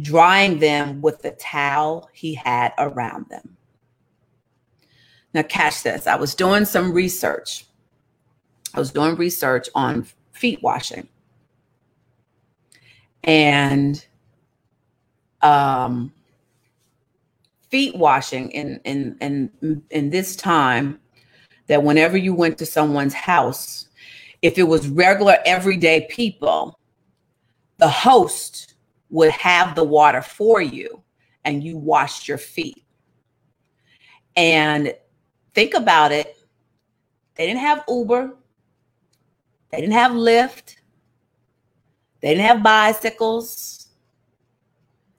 [0.00, 3.56] drying them with the towel he had around them.
[5.34, 6.06] Now, catch this.
[6.06, 7.66] I was doing some research.
[8.74, 11.08] I was doing research on feet washing.
[13.24, 14.04] And
[15.42, 16.12] um,
[17.72, 21.00] feet washing in in in in this time
[21.66, 23.88] that whenever you went to someone's house
[24.42, 26.78] if it was regular everyday people
[27.78, 28.74] the host
[29.12, 31.02] would have the water for you
[31.44, 32.84] and you washed your feet.
[34.36, 34.94] And
[35.54, 36.36] think about it.
[37.34, 38.36] They didn't have uber.
[39.70, 40.76] They didn't have lyft.
[42.20, 43.88] They didn't have bicycles.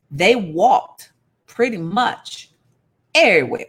[0.09, 1.12] They walked
[1.53, 2.51] pretty much
[3.15, 3.67] everywhere.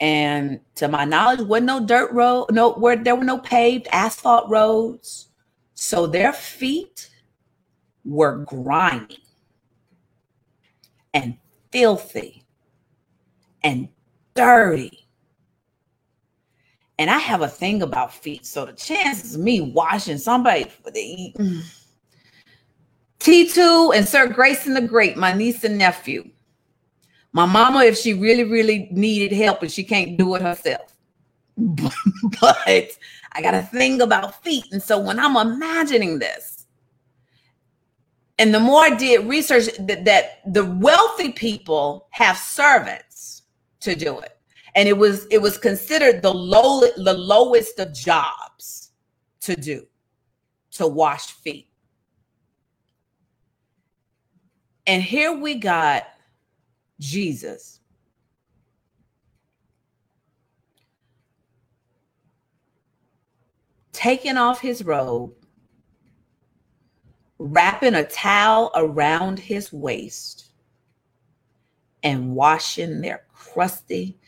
[0.00, 4.48] And to my knowledge, wasn't no dirt road, no where there were no paved asphalt
[4.50, 5.28] roads.
[5.74, 7.10] So their feet
[8.04, 9.18] were grimy
[11.14, 11.36] and
[11.72, 12.44] filthy
[13.62, 13.88] and
[14.34, 15.06] dirty.
[16.98, 18.46] And I have a thing about feet.
[18.46, 21.34] So the chances of me washing somebody for the.
[23.20, 26.28] T2 and Sir Grayson the Great, my niece and nephew.
[27.32, 30.96] My mama, if she really, really needed help and she can't do it herself.
[31.56, 32.98] but
[33.32, 34.64] I got a thing about feet.
[34.72, 36.66] And so when I'm imagining this,
[38.38, 43.42] and the more I did research that, that the wealthy people have servants
[43.80, 44.38] to do it.
[44.74, 48.92] And it was it was considered the low the lowest of jobs
[49.42, 49.86] to do
[50.72, 51.69] to wash feet.
[54.90, 56.02] And here we got
[56.98, 57.78] Jesus.
[63.92, 65.32] Taking off his robe,
[67.38, 70.50] wrapping a towel around his waist,
[72.02, 74.18] and washing their crusty.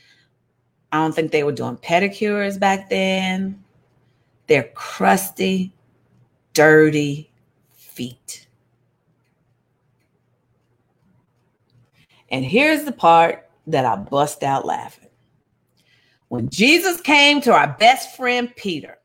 [0.92, 3.64] I don't think they were doing pedicures back then.
[4.46, 5.72] Their crusty,
[6.53, 7.33] dirty
[7.75, 8.46] feet.
[12.33, 15.11] And here's the part that I bust out laughing.
[16.29, 18.97] When Jesus came to our best friend Peter,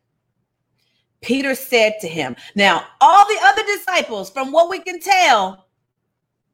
[1.22, 5.68] Peter said to him, Now, all the other disciples, from what we can tell,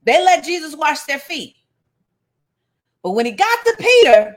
[0.04, 1.56] they let Jesus wash their feet.
[3.04, 4.36] But when he got to Peter,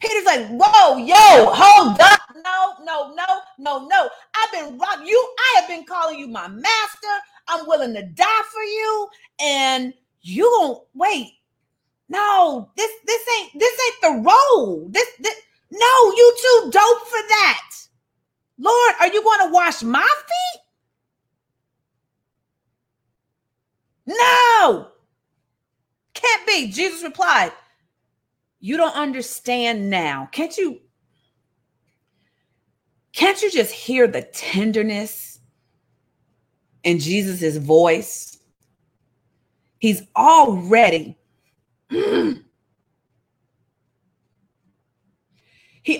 [0.00, 1.14] Peter's like, Whoa, yo,
[1.54, 2.20] hold up.
[2.34, 4.08] No, no, no, no, no.
[4.34, 7.06] I've been robbed you, I have been calling you my master.
[7.46, 9.08] I'm willing to die for you.
[9.40, 11.34] And you gonna wait,
[12.08, 14.88] no, this this ain't this ain't the role.
[14.90, 15.34] This, this
[15.70, 17.70] no, you too dope for that.
[18.58, 20.60] Lord, are you going to wash my feet?
[24.06, 24.88] No,
[26.12, 26.70] can't be.
[26.70, 27.52] Jesus replied,
[28.60, 30.28] You don't understand now.
[30.30, 30.80] Can't you?
[33.12, 35.40] Can't you just hear the tenderness
[36.82, 38.38] in Jesus's voice?
[39.78, 41.16] He's already
[41.90, 42.42] he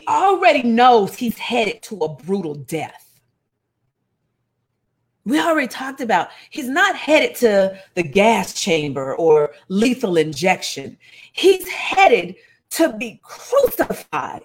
[0.08, 3.20] already knows he's headed to a brutal death.
[5.26, 10.98] We already talked about he's not headed to the gas chamber or lethal injection.
[11.32, 12.36] He's headed
[12.70, 14.42] to be crucified.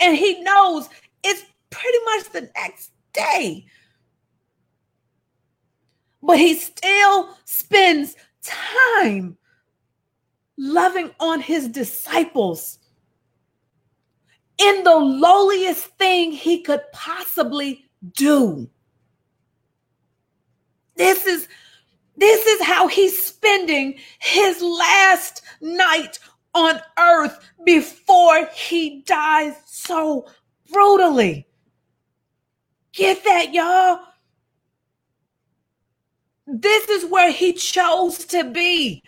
[0.00, 0.88] And he knows
[1.22, 3.66] it's pretty much the next day.
[6.22, 9.36] But he still spends time
[10.56, 12.78] loving on his disciples
[14.58, 18.68] in the lowliest thing he could possibly do.
[20.96, 21.48] This is
[22.16, 26.18] this is how he's spending his last night
[26.54, 30.26] on earth before he dies so
[30.70, 31.46] brutally.
[32.92, 34.00] Get that, y'all?
[36.54, 39.02] This is where he chose to be.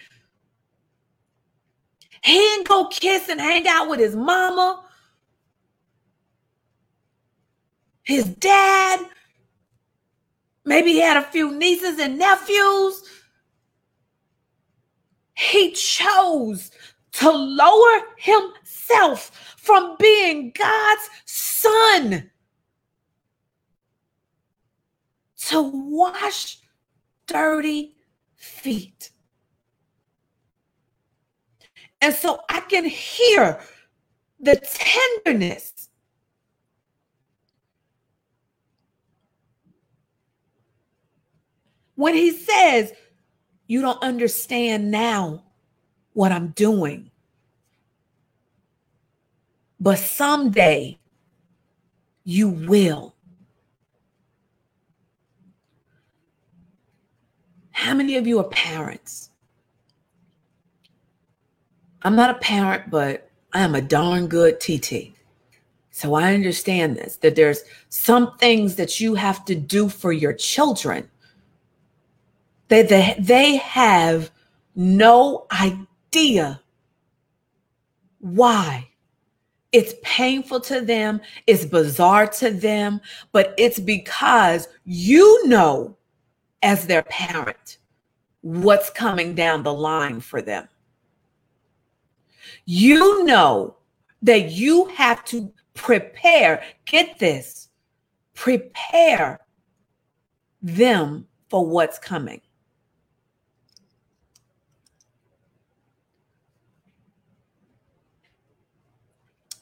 [2.23, 4.83] He didn't go kiss and hang out with his mama,
[8.03, 9.01] his dad.
[10.65, 13.03] Maybe he had a few nieces and nephews.
[15.35, 16.71] He chose
[17.13, 22.31] to lower himself from being God's son
[25.37, 26.64] to wash
[27.27, 27.95] dirty
[28.37, 29.11] feet.
[32.01, 33.61] And so I can hear
[34.41, 35.89] the tenderness.
[41.95, 42.93] When he says,
[43.67, 45.45] You don't understand now
[46.13, 47.11] what I'm doing.
[49.81, 50.99] But someday
[52.25, 53.14] you will.
[57.85, 59.29] How many of you are parents?
[62.01, 65.13] I'm not a parent, but I am a darn good TT.
[65.91, 70.33] So I understand this that there's some things that you have to do for your
[70.33, 71.11] children
[72.69, 74.31] that they, they have
[74.75, 76.63] no idea
[78.21, 78.89] why.
[79.73, 85.99] It's painful to them, it's bizarre to them, but it's because you know
[86.65, 87.77] as their parent
[88.41, 90.67] what's coming down the line for them.
[92.65, 93.77] You know
[94.23, 97.69] that you have to prepare, get this,
[98.33, 99.41] prepare
[100.63, 102.41] them for what's coming.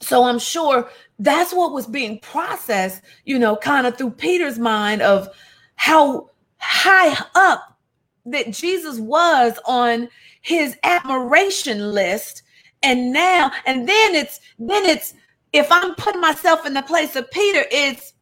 [0.00, 0.88] So I'm sure
[1.18, 5.28] that's what was being processed, you know, kind of through Peter's mind of
[5.76, 6.31] how
[6.62, 7.78] high up
[8.26, 10.08] that Jesus was on
[10.40, 12.42] his admiration list.
[12.82, 15.14] And now, and then it's, then it's,
[15.52, 18.14] if I'm putting myself in the place of Peter, it's,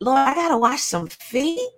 [0.00, 1.68] Lord, I got to wash some feet.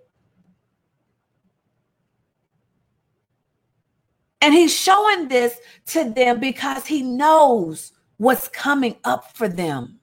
[4.40, 5.56] And he's showing this
[5.86, 10.00] to them because he knows what's coming up for them.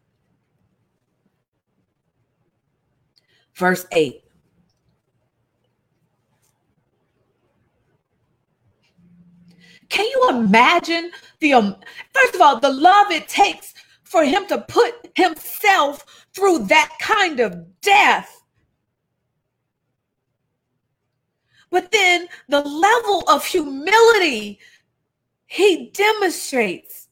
[3.54, 4.24] Verse 8.
[9.90, 11.76] Can you imagine the um,
[12.14, 13.74] first of all the love it takes
[14.04, 18.44] for him to put himself through that kind of death?
[21.72, 24.60] But then the level of humility
[25.46, 27.08] he demonstrates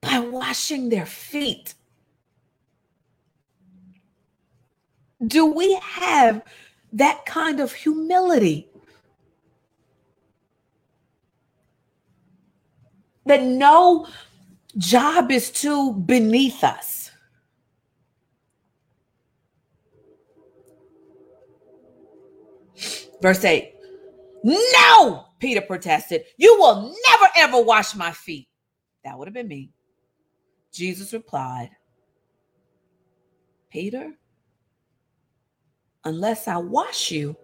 [0.00, 1.74] by washing their feet.
[5.26, 6.42] Do we have
[6.92, 8.68] that kind of humility?
[13.34, 14.06] That no
[14.78, 17.10] job is too beneath us.
[23.20, 23.74] Verse 8
[24.44, 26.26] No, Peter protested.
[26.36, 28.46] You will never ever wash my feet.
[29.02, 29.72] That would have been me.
[30.70, 31.70] Jesus replied,
[33.68, 34.12] Peter,
[36.04, 37.36] unless I wash you,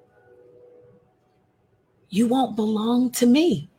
[2.11, 3.70] you won't belong to me.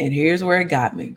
[0.00, 1.14] And here's where it got me.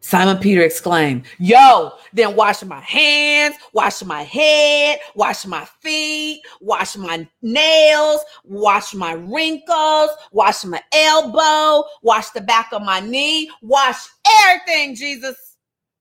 [0.00, 6.96] Simon Peter exclaimed, Yo, then wash my hands, wash my head, wash my feet, wash
[6.96, 14.08] my nails, wash my wrinkles, wash my elbow, wash the back of my knee, wash
[14.46, 15.56] everything, Jesus.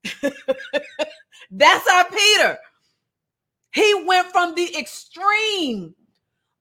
[1.51, 2.57] That's our Peter.
[3.73, 5.93] He went from the extreme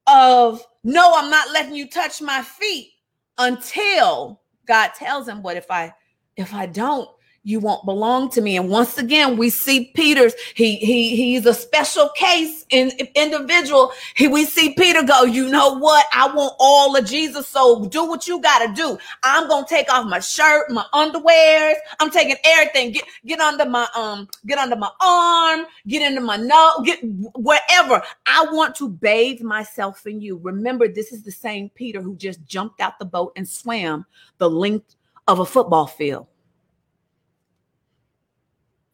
[0.05, 2.91] of, No, I'm not letting you touch my feet
[3.37, 5.93] until God tells him, What if I
[6.35, 7.09] if I don't,
[7.43, 8.57] you won't belong to me.
[8.57, 13.91] And once again, we see Peter's, he he he's a special case in individual.
[14.15, 16.05] He, we see Peter go, you know what?
[16.13, 17.47] I want all of Jesus.
[17.47, 18.97] So do what you gotta do.
[19.23, 21.75] I'm gonna take off my shirt, my underwears.
[21.99, 22.91] I'm taking everything.
[22.91, 26.99] Get get under my um, get under my arm, get into my nose, get
[27.33, 28.01] wherever.
[28.25, 30.37] I want to bathe myself in you.
[30.37, 34.05] Remember, this is the same Peter who just jumped out the boat and swam
[34.37, 34.95] the length
[35.27, 36.27] of a football field.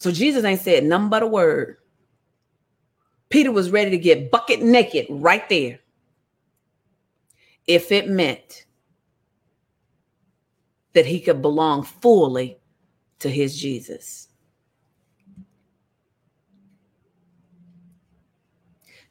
[0.04, 1.78] So Jesus ain't said nothing but a word.
[3.30, 5.80] Peter was ready to get bucket naked right there.
[7.68, 8.66] If it meant
[10.92, 12.58] that he could belong fully
[13.20, 14.28] to his Jesus.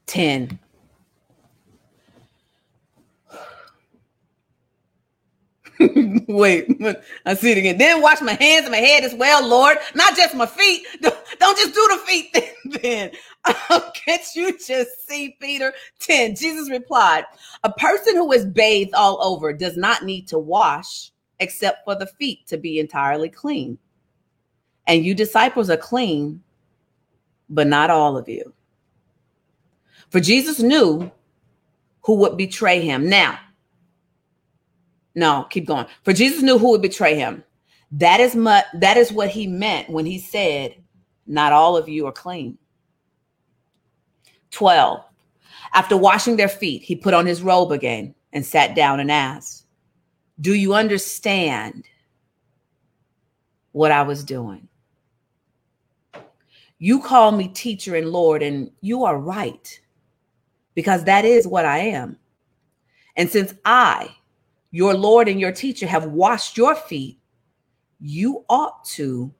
[0.04, 0.58] 10.
[6.28, 6.68] Wait,
[7.24, 7.78] I see it again.
[7.78, 9.78] Then wash my hands and my head as well, Lord.
[9.94, 10.86] Not just my feet.
[11.00, 13.10] Don't just do the feet then.
[13.94, 16.36] can't you just see Peter 10?
[16.36, 17.24] Jesus replied,
[17.64, 21.10] A person who is bathed all over does not need to wash
[21.40, 23.78] except for the feet to be entirely clean.
[24.86, 26.42] And you disciples are clean,
[27.48, 28.52] but not all of you.
[30.10, 31.10] For Jesus knew
[32.02, 33.08] who would betray him.
[33.08, 33.38] Now,
[35.14, 35.86] no, keep going.
[36.04, 37.44] For Jesus knew who would betray him.
[37.92, 40.74] That is much, that is what he meant when he said,
[41.26, 42.56] Not all of you are clean.
[44.50, 45.00] 12.
[45.74, 49.66] After washing their feet, he put on his robe again and sat down and asked,
[50.40, 51.84] Do you understand
[53.72, 54.68] what I was doing?
[56.78, 59.80] You call me teacher and Lord, and you are right,
[60.74, 62.18] because that is what I am.
[63.16, 64.14] And since I,
[64.72, 67.18] your Lord and your teacher have washed your feet,
[68.00, 69.32] you ought to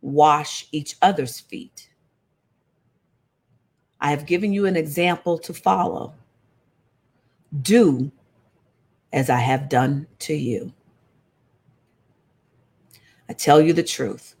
[0.00, 1.90] wash each other's feet.
[4.00, 6.14] I have given you an example to follow.
[7.62, 8.10] Do
[9.12, 10.72] as I have done to you.
[13.28, 14.36] I tell you the truth.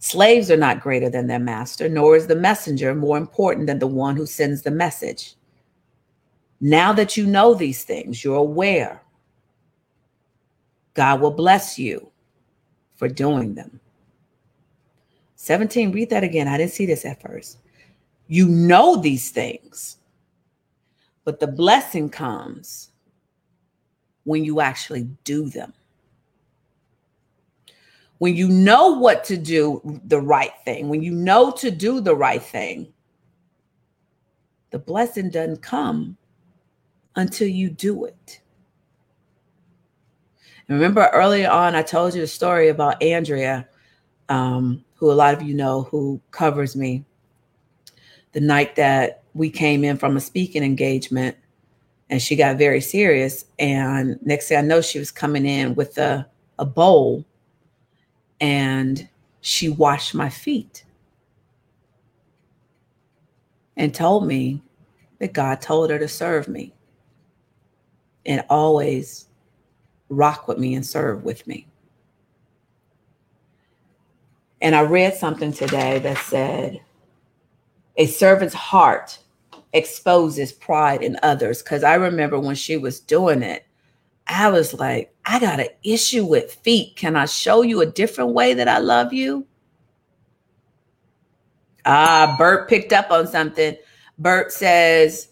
[0.00, 3.86] Slaves are not greater than their master, nor is the messenger more important than the
[3.86, 5.34] one who sends the message.
[6.60, 9.00] Now that you know these things, you're aware.
[10.94, 12.10] God will bless you
[12.96, 13.80] for doing them.
[15.36, 16.48] 17, read that again.
[16.48, 17.58] I didn't see this at first.
[18.26, 19.98] You know these things,
[21.24, 22.90] but the blessing comes
[24.24, 25.72] when you actually do them.
[28.18, 32.14] when you know what to do the right thing, when you know to do the
[32.14, 32.92] right thing,
[34.70, 36.16] the blessing doesn't come
[37.18, 38.40] until you do it.
[40.68, 43.68] Remember earlier on, I told you the story about Andrea,
[44.28, 47.04] um, who a lot of you know who covers me.
[48.32, 51.36] The night that we came in from a speaking engagement
[52.08, 53.46] and she got very serious.
[53.58, 56.24] And next thing I know, she was coming in with a,
[56.60, 57.24] a bowl
[58.40, 59.08] and
[59.40, 60.84] she washed my feet
[63.76, 64.62] and told me
[65.18, 66.74] that God told her to serve me
[68.28, 69.26] and always
[70.10, 71.66] rock with me and serve with me.
[74.60, 76.80] And I read something today that said,
[77.96, 79.18] a servant's heart
[79.72, 81.62] exposes pride in others.
[81.62, 83.66] Because I remember when she was doing it,
[84.26, 86.96] I was like, I got an issue with feet.
[86.96, 89.46] Can I show you a different way that I love you?
[91.86, 93.76] Ah, Bert picked up on something.
[94.18, 95.28] Bert says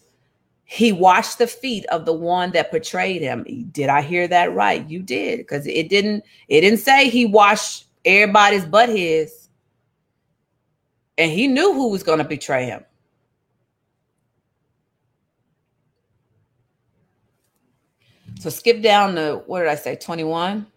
[0.69, 3.45] he washed the feet of the one that betrayed him.
[3.71, 4.87] Did I hear that right?
[4.87, 6.25] You did, because it didn't.
[6.49, 9.47] It didn't say he washed everybody's but his,
[11.17, 12.83] and he knew who was going to betray him.
[18.39, 19.95] So skip down to what did I say?
[19.95, 20.67] 21.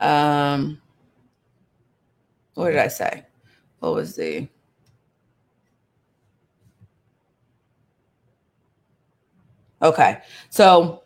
[0.00, 0.80] Um
[2.54, 3.26] what did I say?
[3.80, 4.48] What was the
[9.84, 10.18] Okay.
[10.50, 11.02] So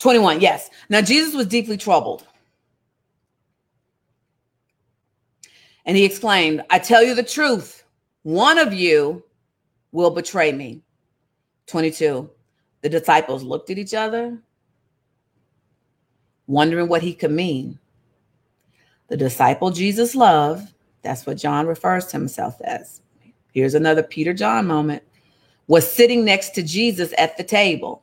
[0.00, 0.40] 21.
[0.40, 0.70] Yes.
[0.88, 2.26] Now Jesus was deeply troubled.
[5.84, 7.84] And he exclaimed, I tell you the truth.
[8.22, 9.22] One of you
[9.92, 10.82] will betray me.
[11.66, 12.28] 22.
[12.80, 14.38] The disciples looked at each other,
[16.46, 17.78] wondering what he could mean.
[19.08, 20.72] The disciple Jesus loved,
[21.02, 23.00] that's what John refers to himself as.
[23.52, 25.02] Here's another Peter John moment,
[25.68, 28.02] was sitting next to Jesus at the table.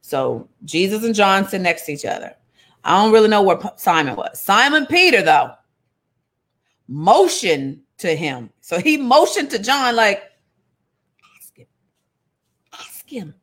[0.00, 2.34] So Jesus and John sit next to each other.
[2.82, 4.40] I don't really know where Simon was.
[4.40, 5.52] Simon Peter, though,
[6.88, 8.50] motioned to him.
[8.60, 10.22] So he motioned to John, like,
[11.36, 11.66] ask him,
[12.72, 13.34] ask him.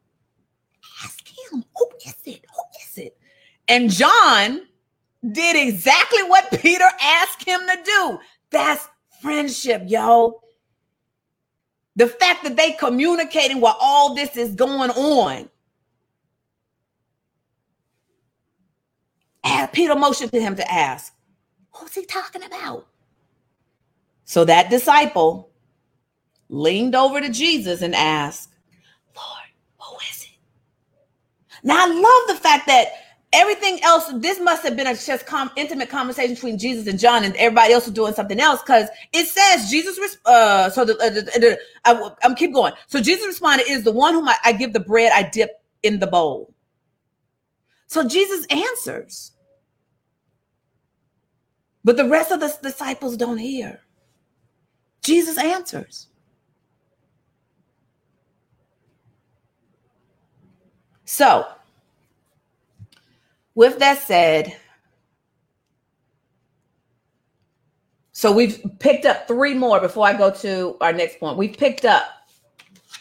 [1.04, 1.64] Ask him.
[1.78, 2.46] Who is it?
[2.56, 3.18] Who is it?
[3.68, 4.62] And John
[5.32, 8.20] did exactly what Peter asked him to do.
[8.50, 8.88] That's
[9.22, 10.42] friendship, yo.
[11.98, 15.50] The fact that they communicating while all this is going on.
[19.44, 21.14] And Peter motioned to him to ask,
[21.72, 22.88] Who's he talking about?
[24.26, 25.50] So that disciple
[26.50, 28.50] leaned over to Jesus and asked,
[29.16, 29.48] Lord,
[29.80, 31.64] who is it?
[31.64, 32.90] now I love the fact that
[33.34, 37.24] everything else, this must have been a just com- intimate conversation between Jesus and John,
[37.24, 40.18] and everybody else was doing something else because it says Jesus.
[40.26, 42.74] Uh, so the, uh, the, the, I, am keep going.
[42.88, 46.00] So Jesus responded, "Is the one whom I, I give the bread I dip in
[46.00, 46.54] the bowl."
[47.88, 49.32] So Jesus answers,
[51.84, 53.82] but the rest of the disciples don't hear.
[55.04, 56.08] Jesus answers.
[61.06, 61.48] So,
[63.58, 64.56] with that said,
[68.12, 71.40] so we've picked up three more before I go to our next point.
[71.40, 72.04] We've picked up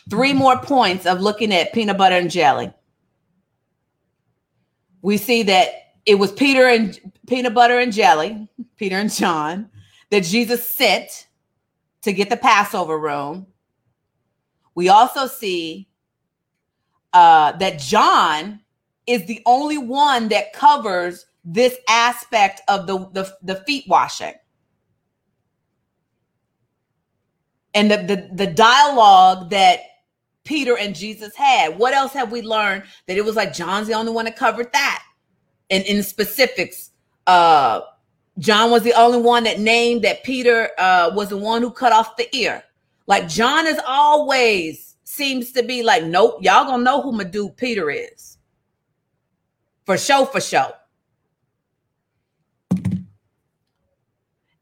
[0.08, 2.72] three more points of looking at peanut butter and jelly.
[5.02, 9.68] We see that it was Peter and peanut butter and jelly, Peter and John,
[10.08, 11.26] that Jesus sent
[12.00, 13.46] to get the Passover room.
[14.74, 15.86] We also see
[17.12, 18.60] uh, that John
[19.06, 24.34] is the only one that covers this aspect of the, the, the feet washing.
[27.74, 29.80] And the, the, the dialogue that
[30.46, 31.76] Peter and Jesus had.
[31.76, 34.72] What else have we learned that it was like John's the only one that covered
[34.72, 35.02] that?
[35.68, 36.92] And in specifics,
[37.26, 37.80] uh,
[38.38, 41.92] John was the only one that named that Peter uh, was the one who cut
[41.92, 42.62] off the ear.
[43.06, 47.56] Like John is always seems to be like, nope, y'all gonna know who my dude
[47.56, 48.35] Peter is.
[49.86, 50.72] For show, for show.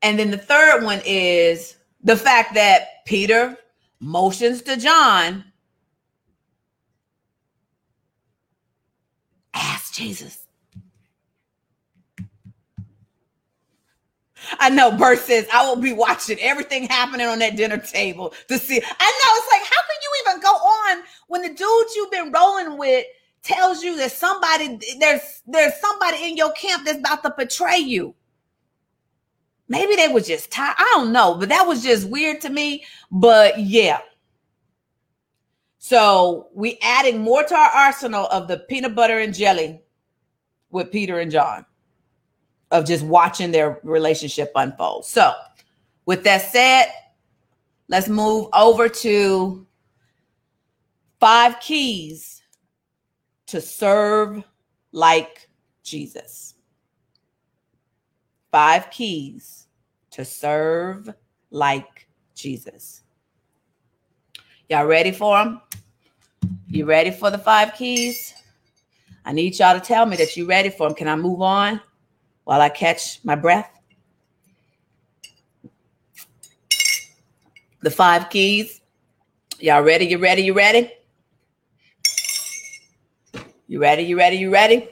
[0.02, 3.56] And then the third one is the fact that Peter
[4.00, 5.44] motions to John.
[9.54, 10.46] Ask Jesus.
[14.58, 18.58] I know Bert says I will be watching everything happening on that dinner table to
[18.58, 18.76] see.
[18.76, 22.30] I know it's like, how can you even go on when the dudes you've been
[22.30, 23.06] rolling with
[23.44, 28.14] tells you that somebody there's there's somebody in your camp that's about to betray you.
[29.68, 30.74] Maybe they were just tired.
[30.76, 32.84] I don't know, but that was just weird to me.
[33.10, 34.00] But yeah.
[35.78, 39.80] So we adding more to our arsenal of the peanut butter and jelly
[40.70, 41.64] with Peter and John
[42.70, 45.04] of just watching their relationship unfold.
[45.04, 45.32] So
[46.06, 46.86] with that said,
[47.88, 49.66] let's move over to
[51.20, 52.42] five keys
[53.46, 54.42] to serve
[54.92, 55.48] like
[55.82, 56.54] Jesus.
[58.50, 59.66] Five keys
[60.10, 61.12] to serve
[61.50, 63.02] like Jesus.
[64.68, 65.60] Y'all ready for them?
[66.68, 68.34] You ready for the five keys?
[69.24, 70.96] I need y'all to tell me that you're ready for them.
[70.96, 71.80] Can I move on
[72.44, 73.70] while I catch my breath?
[77.80, 78.80] The five keys.
[79.58, 80.06] Y'all ready?
[80.06, 80.42] You ready?
[80.42, 80.92] You ready?
[83.66, 84.02] You ready?
[84.02, 84.36] You ready?
[84.36, 84.88] You ready?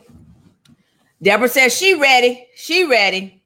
[1.23, 2.47] Deborah says she ready.
[2.55, 3.43] She ready.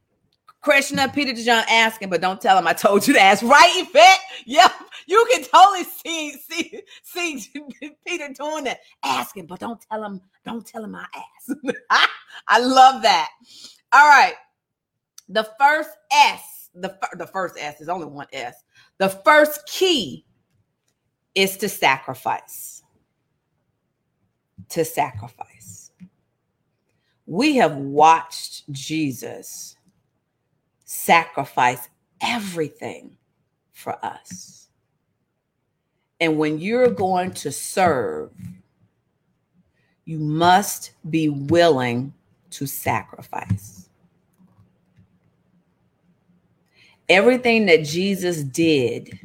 [0.60, 3.42] Krishna, Peter DeJohn asking, but don't tell him I told you to ask.
[3.42, 4.18] Right, Yvette?
[4.46, 4.72] Yep.
[5.06, 7.52] you can totally see see see
[8.06, 10.20] Peter doing that, asking, but don't tell him.
[10.44, 11.58] Don't tell him I asked.
[12.48, 13.30] I love that.
[13.92, 14.34] All right,
[15.28, 18.64] the first S, the the first S is only one S.
[18.98, 20.24] The first key
[21.34, 22.75] is to sacrifice
[24.70, 25.90] to sacrifice.
[27.26, 29.76] We have watched Jesus
[30.84, 31.88] sacrifice
[32.20, 33.16] everything
[33.72, 34.68] for us.
[36.20, 38.32] And when you're going to serve,
[40.04, 42.14] you must be willing
[42.50, 43.88] to sacrifice.
[47.08, 49.18] Everything that Jesus did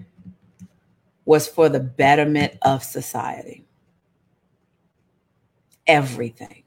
[1.25, 3.63] was for the betterment of society
[5.91, 6.63] everything.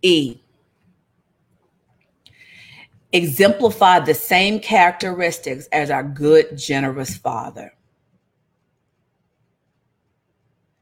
[0.00, 0.38] E.
[3.12, 7.72] Exemplify the same characteristics as our good, generous Father.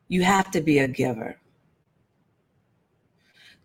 [0.09, 1.36] You have to be a giver.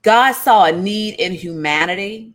[0.04, 2.34] God saw a need in humanity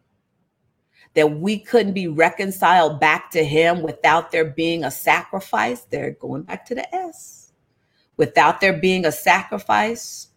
[1.15, 5.83] that we couldn't be reconciled back to Him without there being a sacrifice.
[5.83, 7.42] They're going back to the S
[8.23, 10.29] without there being a sacrifice,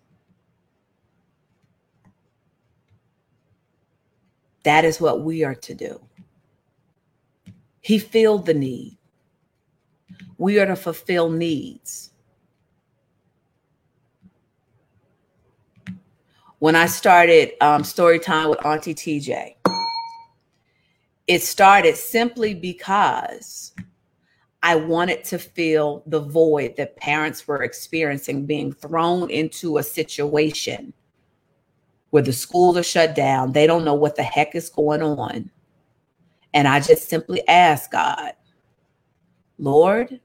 [4.63, 6.01] that is what we are to do.
[7.81, 8.97] He filled the need.
[10.39, 12.09] We are to fulfill needs.
[16.57, 19.53] When I started um, story time with Auntie TJ,
[21.27, 23.73] it started simply because
[24.65, 30.91] I wanted to fill the void that parents were experiencing being thrown into a situation
[32.09, 33.51] where the schools are shut down.
[33.51, 35.51] They don't know what the heck is going on.
[36.55, 38.31] And I just simply asked God,
[39.59, 40.19] Lord,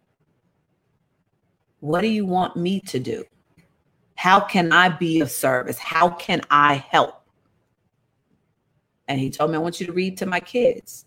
[1.80, 3.26] what do you want me to do?
[4.14, 5.76] How can I be of service?
[5.76, 7.28] How can I help?
[9.06, 11.04] And he told me, I want you to read to my kids.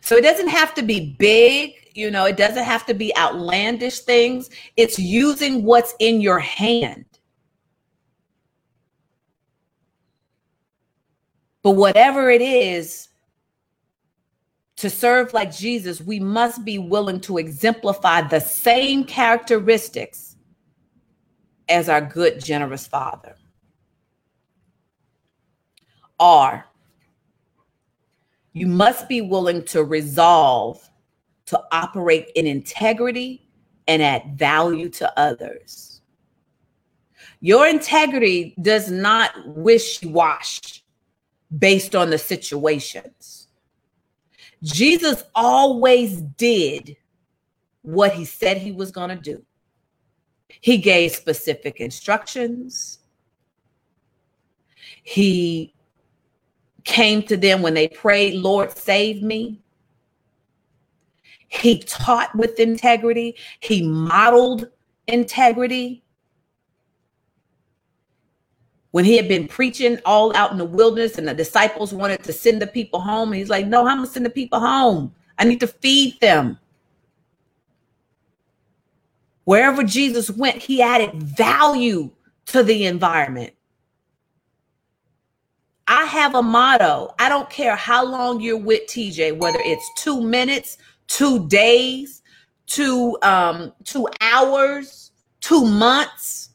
[0.00, 4.00] So it doesn't have to be big, you know, it doesn't have to be outlandish
[4.00, 4.50] things.
[4.76, 7.04] It's using what's in your hand.
[11.62, 13.08] But whatever it is,
[14.76, 20.36] to serve like Jesus, we must be willing to exemplify the same characteristics
[21.68, 23.36] as our good, generous Father.
[26.20, 26.66] R,
[28.56, 30.80] you must be willing to resolve
[31.44, 33.46] to operate in integrity
[33.86, 36.00] and add value to others.
[37.40, 40.82] Your integrity does not wish wash
[41.58, 43.48] based on the situations.
[44.62, 46.96] Jesus always did
[47.82, 49.44] what he said he was going to do.
[50.62, 53.00] He gave specific instructions.
[55.02, 55.74] He
[56.86, 59.60] came to them when they prayed, Lord, save me.
[61.48, 64.68] He taught with integrity, he modeled
[65.06, 66.02] integrity.
[68.92, 72.32] When he had been preaching all out in the wilderness and the disciples wanted to
[72.32, 75.14] send the people home, he's like, No, I'm gonna send the people home.
[75.38, 76.58] I need to feed them.
[79.44, 82.10] Wherever Jesus went, he added value
[82.46, 83.55] to the environment.
[85.88, 87.14] I have a motto.
[87.18, 92.22] I don't care how long you're with TJ, whether it's two minutes, two days,
[92.66, 96.50] two um two hours, two months,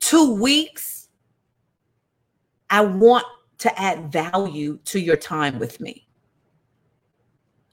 [0.00, 1.08] two weeks.
[2.68, 3.24] I want
[3.58, 6.06] to add value to your time with me.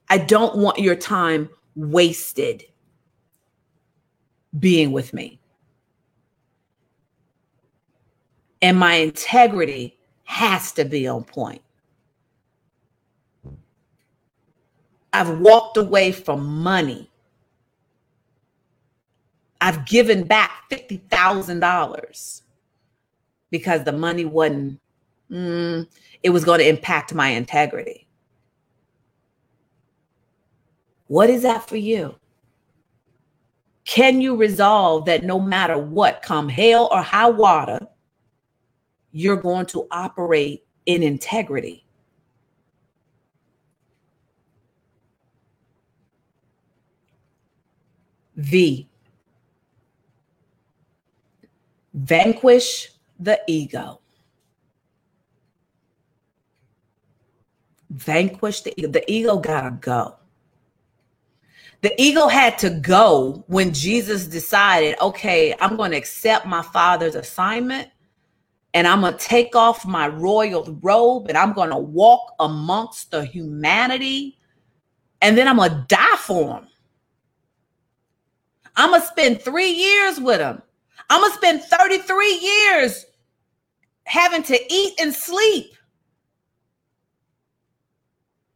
[0.10, 2.64] I don't want your time wasted
[4.60, 5.40] being with me.
[8.64, 11.62] And my integrity has to be on point.
[15.12, 17.12] I've walked away from money.
[19.60, 22.42] I've given back $50,000
[23.52, 24.80] because the money wasn't,
[25.30, 25.86] mm,
[26.24, 28.08] it was going to impact my integrity.
[31.08, 32.16] What is that for you?
[33.84, 37.88] Can you resolve that no matter what, come hail or high water,
[39.14, 41.86] you're going to operate in integrity?
[48.36, 48.90] V.
[51.94, 52.90] Vanquish
[53.20, 54.02] the ego.
[57.92, 58.90] Vanquish the ego.
[58.90, 60.16] The ego gotta go.
[61.82, 67.16] The ego had to go when Jesus decided, okay, I'm going to accept my father's
[67.16, 67.90] assignment
[68.74, 73.12] and I'm going to take off my royal robe and I'm going to walk amongst
[73.12, 74.38] the humanity
[75.22, 76.68] and then I'm going to die for him.
[78.76, 80.62] I'm going to spend three years with him.
[81.10, 83.06] I'm going to spend 33 years
[84.06, 85.76] having to eat and sleep.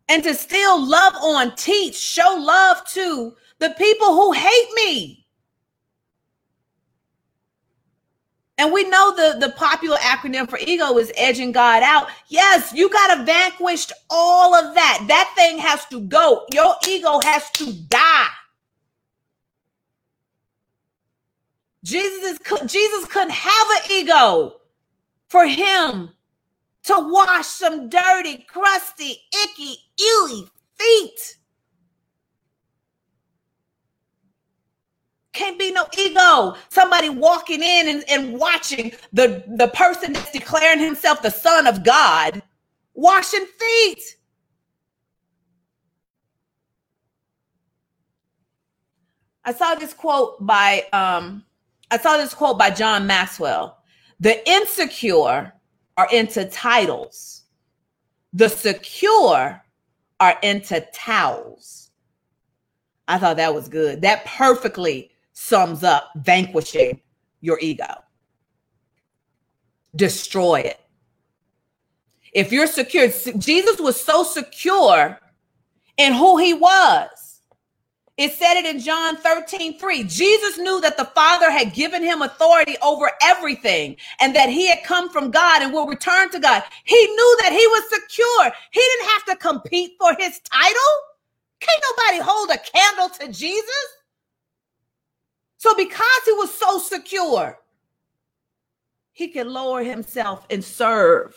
[0.09, 5.26] And to still love on, teach, show love to the people who hate me.
[8.57, 12.07] And we know the, the popular acronym for ego is edging God out.
[12.27, 15.05] Yes, you got to vanquish all of that.
[15.07, 16.45] That thing has to go.
[16.51, 18.27] Your ego has to die.
[21.83, 24.55] Jesus is Jesus couldn't have an ego
[25.29, 26.09] for him
[26.83, 31.37] to wash some dirty, crusty, icky, ewy feet.
[35.37, 36.55] Can't be no ego.
[36.69, 41.83] Somebody walking in and, and watching the, the person that's declaring himself the son of
[41.83, 42.41] God
[42.95, 44.01] washing feet.
[49.45, 51.45] I saw this quote by um,
[51.91, 53.77] I saw this quote by John Maxwell.
[54.19, 55.53] The insecure
[55.97, 57.43] are into titles.
[58.33, 59.63] The secure
[60.19, 61.91] are into towels.
[63.07, 64.01] I thought that was good.
[64.01, 67.01] That perfectly sums up vanquishing
[67.41, 68.03] your ego.
[69.95, 70.79] Destroy it.
[72.33, 75.19] If you're secure, Jesus was so secure
[75.97, 77.27] in who he was
[78.17, 80.03] it said it in John 13, 3.
[80.03, 84.83] Jesus knew that the Father had given him authority over everything and that he had
[84.83, 86.63] come from God and will return to God.
[86.83, 88.51] He knew that he was secure.
[88.71, 90.91] He didn't have to compete for his title.
[91.59, 93.96] Can't nobody hold a candle to Jesus.
[95.67, 97.59] So, because he was so secure,
[99.11, 101.35] he could lower himself and serve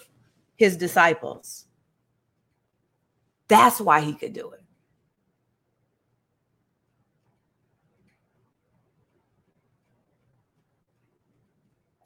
[0.55, 1.65] his disciples.
[3.49, 4.63] That's why he could do it.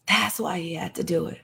[0.09, 1.43] That's why he had to do it.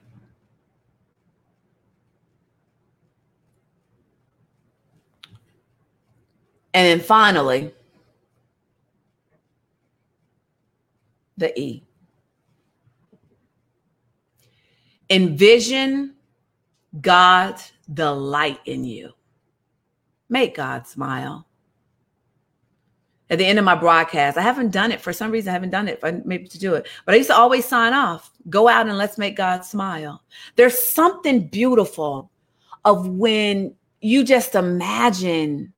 [6.72, 7.74] And then finally,
[11.40, 11.82] the E.
[15.10, 16.14] Envision
[17.00, 19.10] God's delight in you.
[20.28, 21.48] Make God smile
[23.28, 24.36] at the end of my broadcast.
[24.38, 25.50] I haven't done it for some reason.
[25.50, 26.00] I haven't done it.
[26.00, 28.30] But maybe to do it, but I used to always sign off.
[28.48, 30.22] Go out and let's make God smile.
[30.54, 32.30] There's something beautiful
[32.84, 35.72] of when you just imagine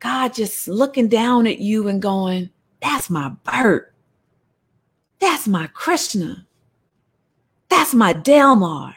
[0.00, 2.50] God just looking down at you and going,
[2.80, 3.91] "That's my Bert.
[5.22, 6.48] That's my Krishna.
[7.68, 8.96] That's my Delmar.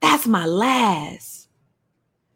[0.00, 1.48] That's my Laz."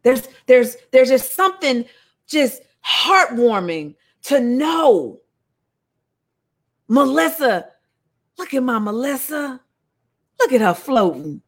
[0.03, 1.85] There's there's there's just something
[2.27, 3.95] just heartwarming
[4.25, 5.21] to know.
[6.89, 7.69] Melissa,
[8.37, 9.61] look at my Melissa.
[10.41, 11.43] Look at her floating.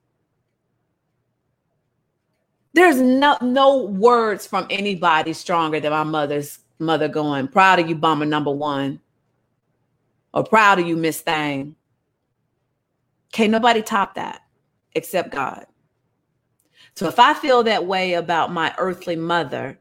[2.72, 7.96] There's no no words from anybody stronger than my mother's mother going, proud of you,
[7.96, 9.00] bomber number one.
[10.32, 11.74] Or proud of you, Miss Thang.
[13.32, 14.42] Can't nobody top that
[14.94, 15.66] except God.
[16.94, 19.78] So if I feel that way about my earthly mother,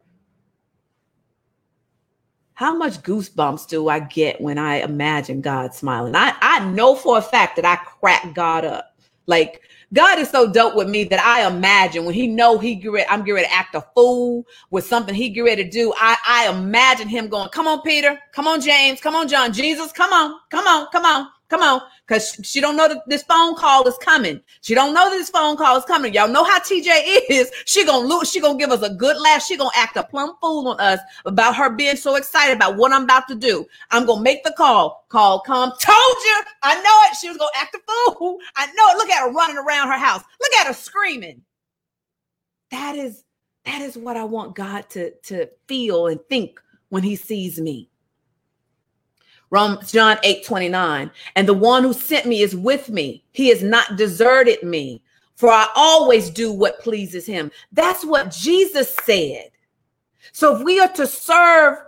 [2.53, 6.15] how much goosebumps do I get when I imagine God smiling?
[6.15, 8.88] I, I know for a fact that I crack God up.
[9.29, 9.61] Like
[9.93, 13.07] God is so dope with me that I imagine when he know he get ready,
[13.09, 15.93] I'm getting ready to act a fool with something he get ready to do.
[15.95, 19.91] I, I imagine him going, come on, Peter, come on, James, come on, John, Jesus,
[19.91, 21.27] come on, come on, come on.
[21.49, 24.39] Come on, because she don't know that this phone call is coming.
[24.61, 26.13] She don't know that this phone call is coming.
[26.13, 27.51] Y'all know how TJ is.
[27.65, 28.29] She gonna lose.
[28.29, 29.43] She gonna give us a good laugh.
[29.43, 32.93] She gonna act a plumb fool on us about her being so excited about what
[32.93, 33.65] I'm about to do.
[33.89, 35.05] I'm gonna make the call.
[35.09, 35.71] Call come.
[35.71, 36.41] Told you.
[36.61, 37.17] I know it.
[37.19, 38.37] She was gonna act a fool.
[38.55, 38.97] I know it.
[38.97, 40.21] Look at her running around her house.
[40.39, 41.41] Look at her screaming.
[42.69, 43.23] That is
[43.65, 47.88] that is what I want God to to feel and think when He sees me.
[49.51, 51.11] Romans John 8 29.
[51.35, 53.23] And the one who sent me is with me.
[53.31, 55.01] He has not deserted me,
[55.35, 57.51] for I always do what pleases him.
[57.71, 59.51] That's what Jesus said.
[60.33, 61.79] So if we are to serve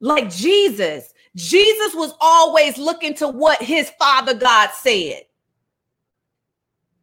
[0.00, 5.22] like Jesus, Jesus was always looking to what his Father God said.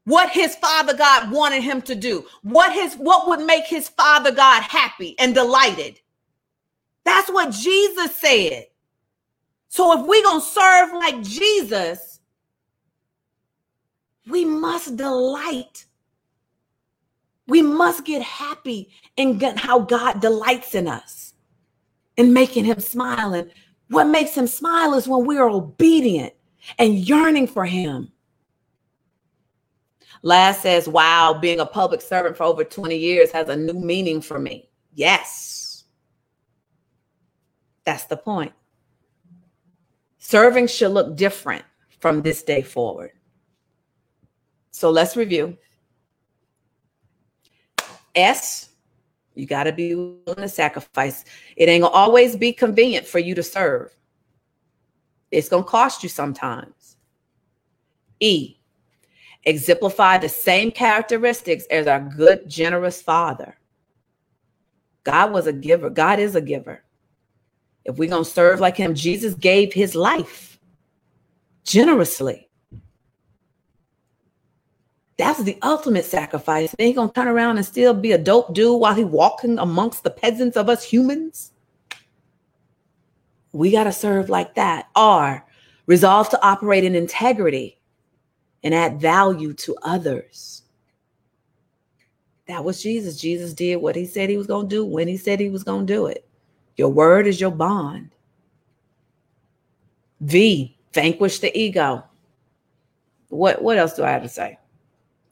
[0.06, 2.26] What his Father God wanted him to do.
[2.44, 6.00] What his what would make his Father God happy and delighted.
[7.06, 8.68] That's what Jesus said.
[9.70, 12.20] So if we're going to serve like Jesus,
[14.28, 15.86] we must delight.
[17.48, 21.34] We must get happy in how God delights in us
[22.18, 23.34] and making him smile.
[23.34, 23.52] And
[23.90, 26.34] what makes him smile is when we are obedient
[26.78, 28.12] and yearning for him.
[30.22, 34.20] Laz says, wow, being a public servant for over 20 years has a new meaning
[34.20, 34.70] for me.
[34.94, 35.86] Yes.
[37.86, 38.52] That's the point.
[40.20, 41.64] Serving should look different
[42.00, 43.12] from this day forward.
[44.72, 45.58] So let's review.
[48.16, 48.70] S,
[49.34, 51.24] you got to be willing to sacrifice.
[51.56, 53.96] It ain't gonna always be convenient for you to serve.
[55.32, 56.98] It's gonna cost you sometimes.
[58.20, 58.58] E,
[59.46, 63.58] exemplify the same characteristics as our good, generous Father.
[65.04, 65.90] God was a giver.
[65.90, 66.84] God is a giver.
[67.90, 70.60] If we're going to serve like him, Jesus gave his life
[71.64, 72.50] generously.
[75.18, 76.74] That's the ultimate sacrifice.
[76.78, 80.10] He gonna turn around and still be a dope dude while he walking amongst the
[80.10, 81.52] peasants of us humans.
[83.52, 84.88] We gotta serve like that.
[84.96, 85.46] Or
[85.88, 87.80] resolve to operate in integrity
[88.64, 90.64] and add value to others.
[92.48, 93.20] That was Jesus.
[93.20, 95.86] Jesus did what he said he was gonna do when he said he was gonna
[95.86, 96.29] do it.
[96.80, 98.10] Your word is your bond.
[100.22, 102.06] V, vanquish the ego.
[103.28, 104.58] What what else do I have to say?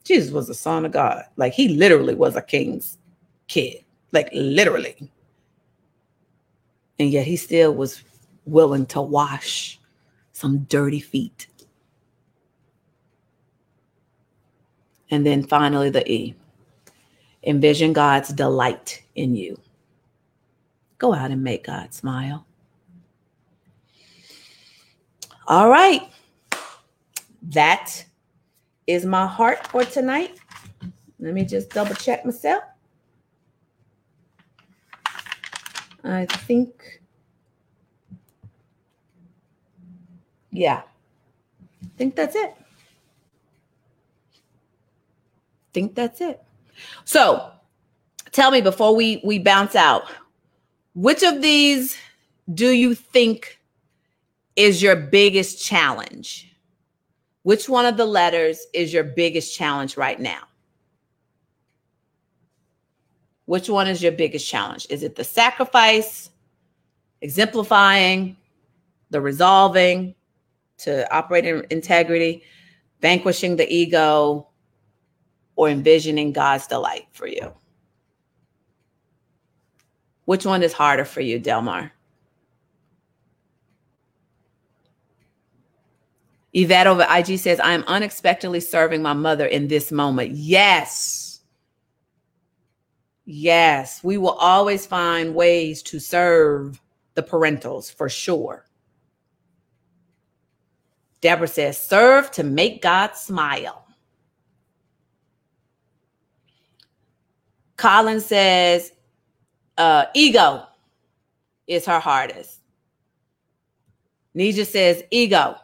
[0.04, 1.24] Jesus was the son of God.
[1.36, 2.98] Like he literally was a king's
[3.46, 3.82] kid.
[4.12, 5.10] Like literally.
[6.98, 8.02] And yet he still was
[8.44, 9.80] willing to wash
[10.32, 11.46] some dirty feet.
[15.10, 16.34] And then finally, the E.
[17.42, 19.58] Envision God's delight in you.
[20.98, 22.46] Go out and make God smile.
[25.46, 26.02] All right.
[27.42, 28.04] That
[28.86, 30.38] is my heart for tonight.
[31.20, 32.62] Let me just double check myself.
[36.04, 37.00] I think,
[40.50, 40.82] yeah,
[41.82, 42.54] I think that's it.
[45.78, 46.42] think that's it.
[47.04, 47.50] So
[48.32, 50.10] tell me before we we bounce out,
[50.98, 51.96] which of these
[52.52, 53.60] do you think
[54.56, 56.52] is your biggest challenge?
[57.44, 60.40] Which one of the letters is your biggest challenge right now?
[63.44, 64.88] Which one is your biggest challenge?
[64.90, 66.30] Is it the sacrifice,
[67.20, 68.36] exemplifying,
[69.10, 70.16] the resolving
[70.78, 72.42] to operate in integrity,
[73.00, 74.48] vanquishing the ego,
[75.54, 77.54] or envisioning God's delight for you?
[80.28, 81.90] Which one is harder for you, Delmar?
[86.52, 90.32] Yvette over IG says, I am unexpectedly serving my mother in this moment.
[90.32, 91.40] Yes.
[93.24, 94.04] Yes.
[94.04, 96.78] We will always find ways to serve
[97.14, 98.66] the parentals for sure.
[101.22, 103.86] Deborah says, serve to make God smile.
[107.78, 108.92] Colin says,
[109.78, 110.64] uh, ego
[111.66, 112.60] is her hardest.
[114.36, 115.56] Nija says ego.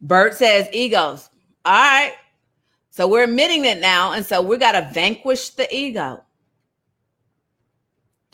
[0.00, 1.28] Bert says egos.
[1.64, 2.14] All right.
[2.90, 4.12] So we're admitting it now.
[4.12, 6.24] And so we got to vanquish the ego.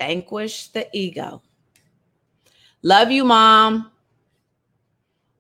[0.01, 1.43] vanquish the ego.
[2.83, 3.91] Love you, mom.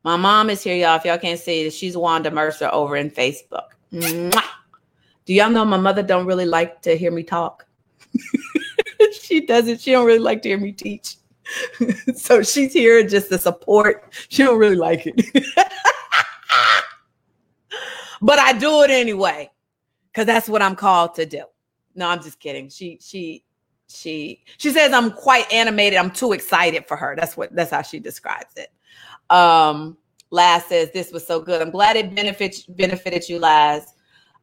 [0.04, 0.96] My mom is here, y'all.
[0.96, 3.70] If y'all can't see she's Wanda Mercer over in Facebook.
[3.92, 4.59] Mwah.
[5.30, 7.64] Do y'all know my mother don't really like to hear me talk?
[9.12, 9.80] she doesn't.
[9.80, 11.18] She don't really like to hear me teach.
[12.16, 14.12] so she's here just to support.
[14.28, 15.14] She don't really like it.
[18.20, 19.48] but I do it anyway
[20.10, 21.44] because that's what I'm called to do.
[21.94, 22.68] No, I'm just kidding.
[22.68, 23.44] She she
[23.86, 26.00] she she says I'm quite animated.
[26.00, 27.14] I'm too excited for her.
[27.16, 28.72] That's what that's how she describes it.
[29.32, 29.96] Um
[30.32, 31.62] Laz says this was so good.
[31.62, 33.94] I'm glad it benefits benefited you, Laz.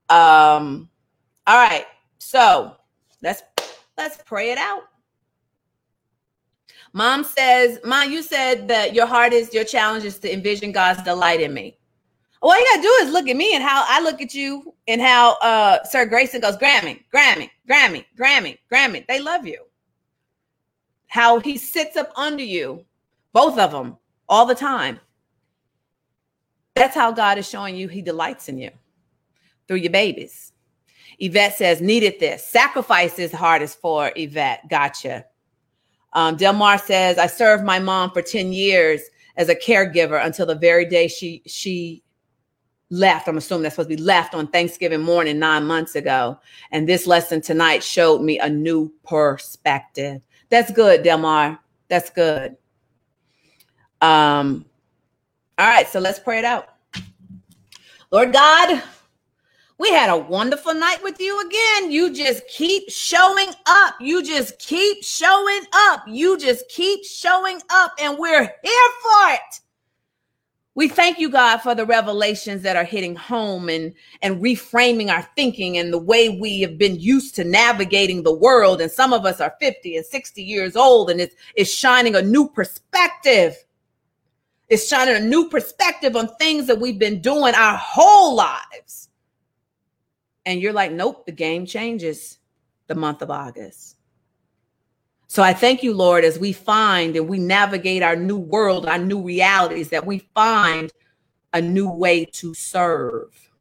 [0.09, 0.89] Um
[1.47, 1.85] all right.
[2.19, 2.75] So
[3.23, 3.41] let's
[3.97, 4.83] let's pray it out.
[6.91, 11.01] Mom says, Mom, you said that your heart is your challenge is to envision God's
[11.03, 11.77] delight in me.
[12.41, 15.01] All you gotta do is look at me and how I look at you and
[15.01, 19.05] how uh Sir Grayson goes, Grammy, Grammy, Grammy, Grammy, Grammy.
[19.07, 19.63] They love you.
[21.07, 22.83] How he sits up under you,
[23.31, 23.97] both of them,
[24.27, 24.99] all the time.
[26.75, 28.71] That's how God is showing you he delights in you
[29.67, 30.53] through your babies.
[31.19, 32.45] Yvette says, needed this.
[32.45, 34.69] Sacrifice is hardest for Yvette.
[34.69, 35.25] Gotcha.
[36.13, 39.01] Um, Delmar says, I served my mom for 10 years
[39.35, 42.03] as a caregiver until the very day she she
[42.89, 43.27] left.
[43.27, 46.39] I'm assuming that's supposed to be left on Thanksgiving morning nine months ago.
[46.71, 50.21] And this lesson tonight showed me a new perspective.
[50.49, 51.59] That's good, Delmar.
[51.89, 52.55] That's good.
[54.01, 54.65] Um,
[55.57, 56.69] all right, so let's pray it out.
[58.11, 58.81] Lord God,
[59.79, 61.91] we had a wonderful night with you again.
[61.91, 63.93] You just keep showing up.
[64.01, 66.03] You just keep showing up.
[66.07, 69.61] You just keep showing up, and we're here for it.
[70.73, 75.27] We thank you, God, for the revelations that are hitting home and, and reframing our
[75.35, 78.81] thinking and the way we have been used to navigating the world.
[78.81, 82.21] And some of us are 50 and 60 years old, and it's, it's shining a
[82.21, 83.55] new perspective.
[84.69, 89.06] It's shining a new perspective on things that we've been doing our whole lives
[90.47, 92.39] and you're like, nope, the game changes
[92.87, 93.97] the month of August.
[95.27, 98.97] So I thank you, Lord, as we find and we navigate our new world, our
[98.97, 100.89] new realities, that we find
[101.51, 103.51] a new way to serve.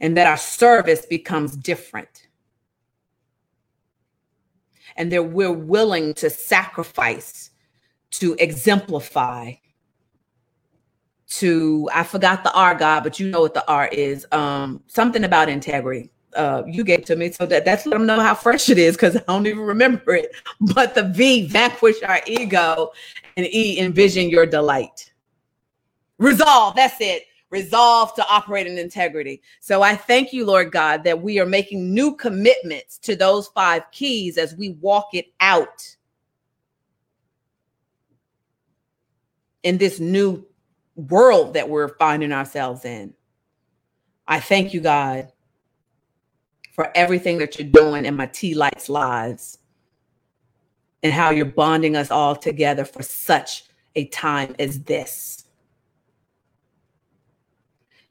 [0.00, 2.26] And that our service becomes different.
[4.96, 7.50] And that we're willing to sacrifice
[8.10, 9.52] to exemplify
[11.32, 14.26] to I forgot the R God, but you know what the R is.
[14.32, 16.10] Um, something about integrity.
[16.34, 18.96] Uh, you gave to me, so that that's let them know how fresh it is
[18.96, 20.32] because I don't even remember it.
[20.60, 22.92] But the V vanquish our ego,
[23.36, 25.12] and E envision your delight.
[26.18, 26.76] Resolve.
[26.76, 27.24] That's it.
[27.50, 29.42] Resolve to operate in integrity.
[29.60, 33.82] So I thank you, Lord God, that we are making new commitments to those five
[33.90, 35.96] keys as we walk it out
[39.62, 40.46] in this new
[40.94, 43.14] world that we're finding ourselves in.
[44.26, 45.32] I thank you, God,
[46.72, 49.58] for everything that you're doing in my Tea Lights lives
[51.02, 53.64] and how you're bonding us all together for such
[53.94, 55.44] a time as this.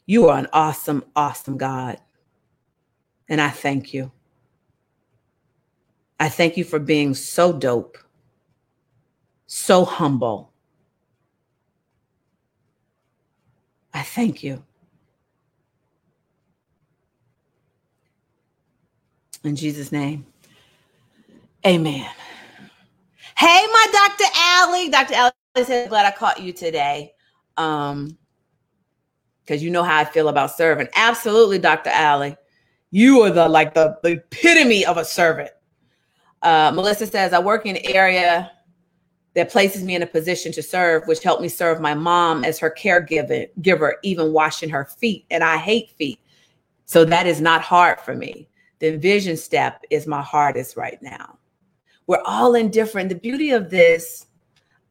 [0.06, 1.98] You are an awesome, awesome God.
[3.30, 4.12] And I thank you.
[6.20, 7.98] I thank you for being so dope,
[9.48, 10.51] so humble,
[13.94, 14.64] I thank you.
[19.44, 20.26] In Jesus' name,
[21.66, 22.10] amen.
[23.38, 24.32] Hey, my Dr.
[24.36, 24.90] Allie.
[24.90, 25.14] Dr.
[25.16, 27.14] Allie said, glad I caught you today.
[27.58, 28.18] Um,
[29.44, 30.88] because you know how I feel about serving.
[30.96, 31.90] Absolutely, Dr.
[31.90, 32.38] Allie.
[32.92, 35.50] You are the like the, the epitome of a servant.
[36.42, 38.52] Uh, Melissa says, I work in area
[39.34, 42.60] that places me in a position to serve, which helped me serve my mom as
[42.60, 45.26] her caregiver, giver, even washing her feet.
[45.32, 46.20] And I hate feet.
[46.86, 48.50] So that is not hard for me.
[48.80, 51.38] The envision step is my hardest right now.
[52.08, 53.10] We're all in different.
[53.10, 54.26] The beauty of this,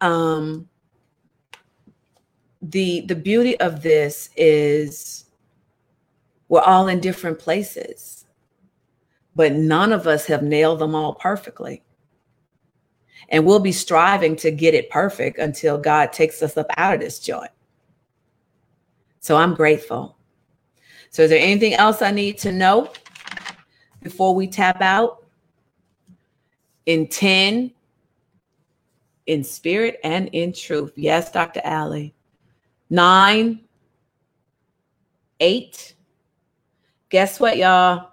[0.01, 0.69] um,
[2.63, 5.27] the the beauty of this is
[6.49, 8.27] we're all in different places,
[9.35, 11.83] but none of us have nailed them all perfectly.
[13.29, 17.01] And we'll be striving to get it perfect until God takes us up out of
[17.01, 17.51] this joint.
[19.21, 20.17] So I'm grateful.
[21.11, 22.91] So, is there anything else I need to know
[24.03, 25.25] before we tap out?
[26.87, 27.73] In 10,
[29.27, 30.93] in spirit and in truth.
[30.97, 31.61] Yes, Dr.
[31.63, 32.15] Allie.
[32.89, 33.61] Nine,
[35.39, 35.95] eight.
[37.11, 38.10] Guess what, y'all?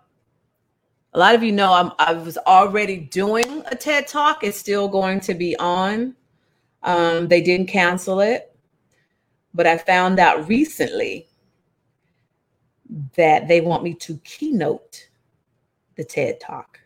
[1.18, 4.44] A lot of you know I'm, I was already doing a TED Talk.
[4.44, 6.16] It's still going to be on.
[6.84, 8.56] Um, they didn't cancel it,
[9.52, 11.28] but I found out recently
[13.16, 15.10] that they want me to keynote
[15.96, 16.80] the TED Talk.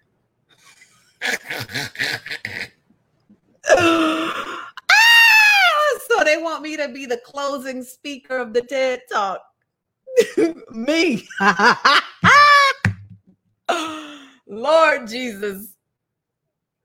[3.68, 4.70] ah,
[6.08, 9.42] so they want me to be the closing speaker of the TED Talk.
[10.72, 11.28] me.
[14.52, 15.76] Lord Jesus.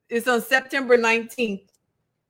[0.09, 1.67] It's on September 19th.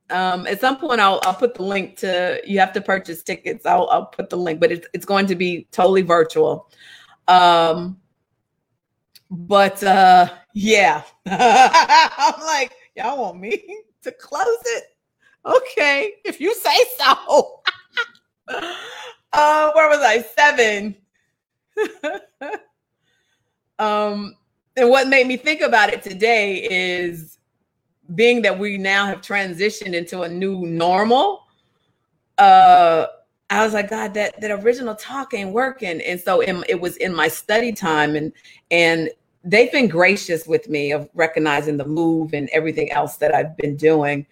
[0.09, 3.65] Um, at some point I'll I'll put the link to you have to purchase tickets.
[3.65, 6.71] I'll I'll put the link, but it's it's going to be totally virtual.
[7.27, 7.99] Um
[9.29, 11.03] but uh yeah.
[11.27, 14.83] I'm like, y'all want me to close it?
[15.45, 17.61] Okay, if you say so.
[19.33, 20.21] uh where was I?
[20.35, 20.95] Seven.
[23.77, 24.35] um
[24.77, 27.39] and what made me think about it today is
[28.13, 31.43] being that we now have transitioned into a new normal.
[32.37, 33.07] Uh,
[33.49, 36.95] I was like, God, that that original talk ain't working, and so in, it was
[36.97, 38.31] in my study time, and
[38.69, 39.09] and
[39.43, 43.77] they've been gracious with me of recognizing the move and everything else that I've been
[43.77, 44.27] doing,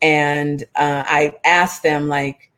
[0.00, 2.50] and uh, I asked them like,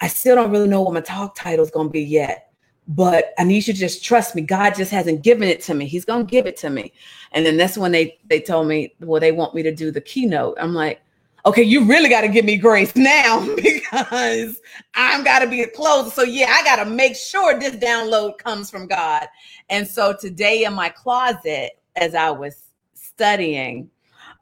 [0.00, 2.45] I still don't really know what my talk title is going to be yet
[2.88, 4.42] but I need you to just trust me.
[4.42, 5.86] God just hasn't given it to me.
[5.86, 6.92] He's gonna give it to me.
[7.32, 10.00] And then that's when they they told me, well, they want me to do the
[10.00, 10.56] keynote.
[10.60, 11.00] I'm like,
[11.46, 14.60] okay, you really got to give me grace now because
[14.94, 16.10] I'm got to be a closer.
[16.10, 19.26] So yeah, I got to make sure this download comes from God.
[19.70, 22.62] And so today in my closet, as I was
[22.94, 23.88] studying,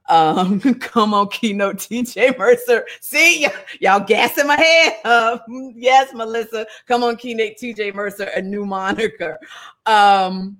[0.09, 2.86] um, come on, keynote TJ Mercer.
[3.00, 5.46] See, y- y'all gassing my head up.
[5.74, 6.66] yes, Melissa.
[6.86, 9.38] Come on, keynote TJ Mercer, a new moniker.
[9.86, 10.59] Um,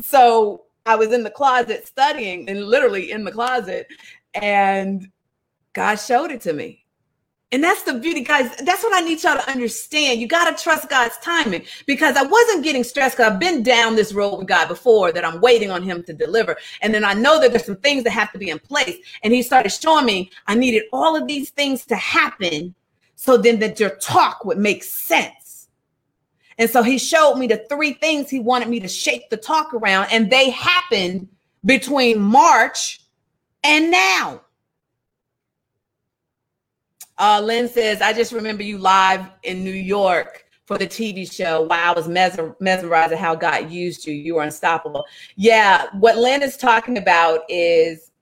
[0.00, 3.88] so I was in the closet studying and literally in the closet,
[4.34, 5.10] and
[5.72, 6.84] God showed it to me.
[7.50, 8.54] And that's the beauty, guys.
[8.56, 10.20] That's what I need y'all to understand.
[10.20, 13.96] You got to trust God's timing because I wasn't getting stressed because I've been down
[13.96, 16.56] this road with God before that I'm waiting on Him to deliver.
[16.82, 18.96] And then I know that there's some things that have to be in place.
[19.22, 22.74] And He started showing me I needed all of these things to happen
[23.16, 25.68] so then that your talk would make sense.
[26.58, 29.72] And so He showed me the three things He wanted me to shake the talk
[29.72, 31.28] around, and they happened
[31.64, 33.00] between March
[33.64, 34.42] and now.
[37.18, 41.62] Uh, Lynn says, I just remember you live in New York for the TV show.
[41.62, 44.14] Wow, I was mesmer- mesmerized at how God used you.
[44.14, 45.04] You were unstoppable.
[45.34, 48.12] Yeah, what Lynn is talking about is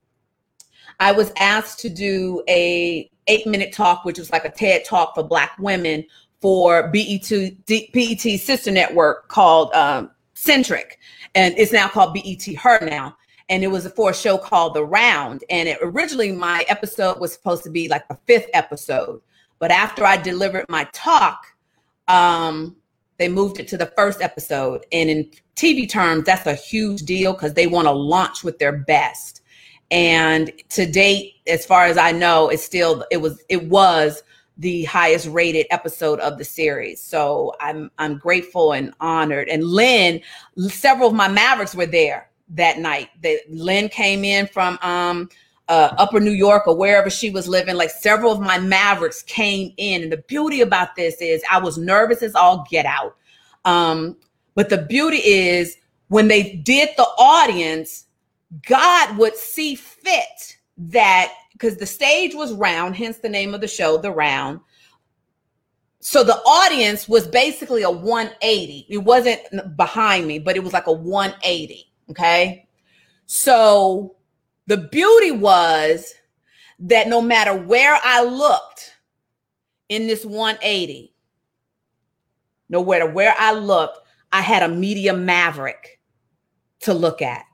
[0.99, 5.15] I was asked to do a eight minute talk, which was like a TED talk
[5.15, 6.05] for Black women
[6.41, 7.31] for BET,
[7.67, 10.99] BET sister network called um, Centric.
[11.35, 13.17] And it's now called BET Her now
[13.49, 15.45] and it was for a show called The Round.
[15.51, 19.21] And it, originally, my episode was supposed to be like the fifth episode,
[19.59, 21.47] but after I delivered my talk,
[22.09, 22.77] um,
[23.19, 24.85] they moved it to the first episode.
[24.93, 28.73] And in TV terms, that's a huge deal because they want to launch with their
[28.73, 29.43] best.
[29.91, 34.23] And to date, as far as I know, it's still it was it was
[34.59, 37.01] the highest rated episode of the series.
[37.01, 39.49] So I'm I'm grateful and honored.
[39.49, 40.21] And Lynn,
[40.67, 43.11] several of my Mavericks were there that night.
[43.23, 45.29] That Lynn came in from um,
[45.69, 47.77] uh, Upper New York or wherever she was living.
[47.77, 51.79] Like several of my Mavericks came in, and the beauty about this is I was
[51.79, 53.17] nervous as all get out.
[53.65, 54.17] Um,
[54.55, 55.77] but the beauty is
[56.09, 58.07] when they did the audience,
[58.67, 63.69] God would see fit that because the stage was round, hence the name of the
[63.69, 64.61] show, The Round.
[66.01, 68.87] So the audience was basically a 180.
[68.89, 71.91] It wasn't behind me, but it was like a 180.
[72.11, 72.67] Okay.
[73.27, 74.17] So
[74.67, 76.15] the beauty was
[76.79, 78.93] that no matter where I looked
[79.89, 81.13] in this 180,
[82.69, 83.99] no matter where I looked,
[84.33, 86.01] I had a media maverick
[86.81, 87.45] to look at.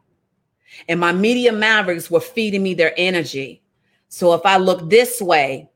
[0.89, 3.63] And my media mavericks were feeding me their energy.
[4.09, 5.71] So if I look this way,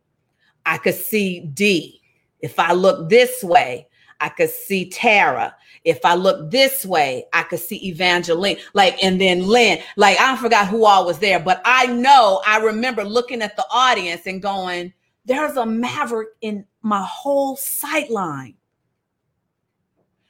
[0.64, 2.00] I could see D.
[2.40, 3.88] If I look this way,
[4.20, 5.54] I could see Tara.
[5.84, 8.56] If I look this way, I could see Evangeline.
[8.74, 9.78] Like, and then Lynn.
[9.96, 13.66] Like, I forgot who all was there, but I know I remember looking at the
[13.70, 14.92] audience and going,
[15.24, 18.54] there's a maverick in my whole sight line.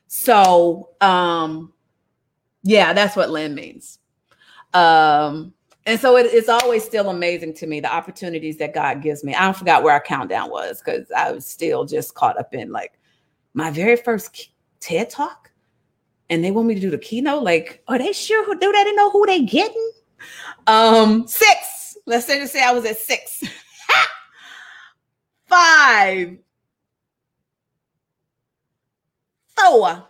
[0.08, 1.72] So, um,
[2.62, 3.98] yeah, that's what Lynn means.
[4.74, 5.54] Um,
[5.86, 9.34] and so it, it's always still amazing to me the opportunities that God gives me.
[9.34, 12.72] I don't forgot where our countdown was because I was still just caught up in
[12.72, 12.95] like
[13.56, 14.50] my very first
[14.80, 15.50] TED talk
[16.28, 17.42] and they want me to do the keynote.
[17.42, 19.92] Like, are they sure who do they know who they getting?
[20.66, 21.96] Um, six.
[22.06, 23.42] Let's say say I was at six.
[25.46, 26.36] Five.
[29.56, 30.04] Four.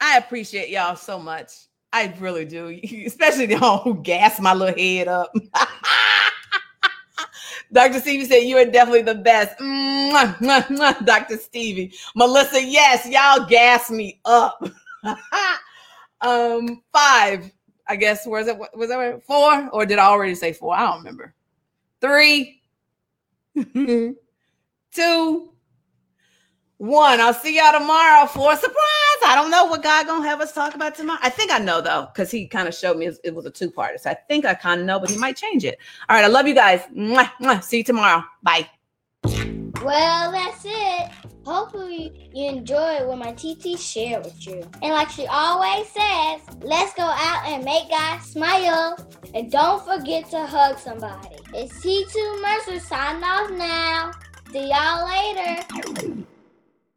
[0.00, 1.52] I appreciate y'all so much.
[1.92, 2.68] I really do,
[3.06, 5.32] especially y'all who gas my little head up.
[7.72, 8.00] Dr.
[8.00, 9.58] Stevie said, You are definitely the best.
[9.58, 11.36] Mwah, mwah, mwah, Dr.
[11.36, 11.92] Stevie.
[12.14, 14.62] Melissa, yes, y'all gas me up.
[16.20, 17.50] um, five,
[17.86, 18.26] I guess.
[18.26, 18.56] Where's it?
[18.74, 19.68] Was that four?
[19.70, 20.74] Or did I already say four?
[20.74, 21.34] I don't remember.
[22.00, 22.62] Three,
[24.94, 25.52] two,
[26.78, 27.20] one.
[27.20, 29.05] I'll see y'all tomorrow for a surprise.
[29.24, 31.18] I don't know what God gonna have us talk about tomorrow.
[31.22, 33.98] I think I know though, because he kind of showed me it was a two-parter.
[33.98, 35.78] So I think I kind of know, but he might change it.
[36.08, 36.80] All right, I love you guys.
[36.94, 37.62] Mwah, mwah.
[37.62, 38.24] See you tomorrow.
[38.42, 38.68] Bye.
[39.82, 41.10] Well, that's it.
[41.44, 44.68] Hopefully you enjoyed what my TT shared with you.
[44.82, 48.96] And like she always says, let's go out and make God smile.
[49.34, 51.36] And don't forget to hug somebody.
[51.54, 54.10] It's T2 Mercer signing off now.
[54.50, 56.26] See y'all later.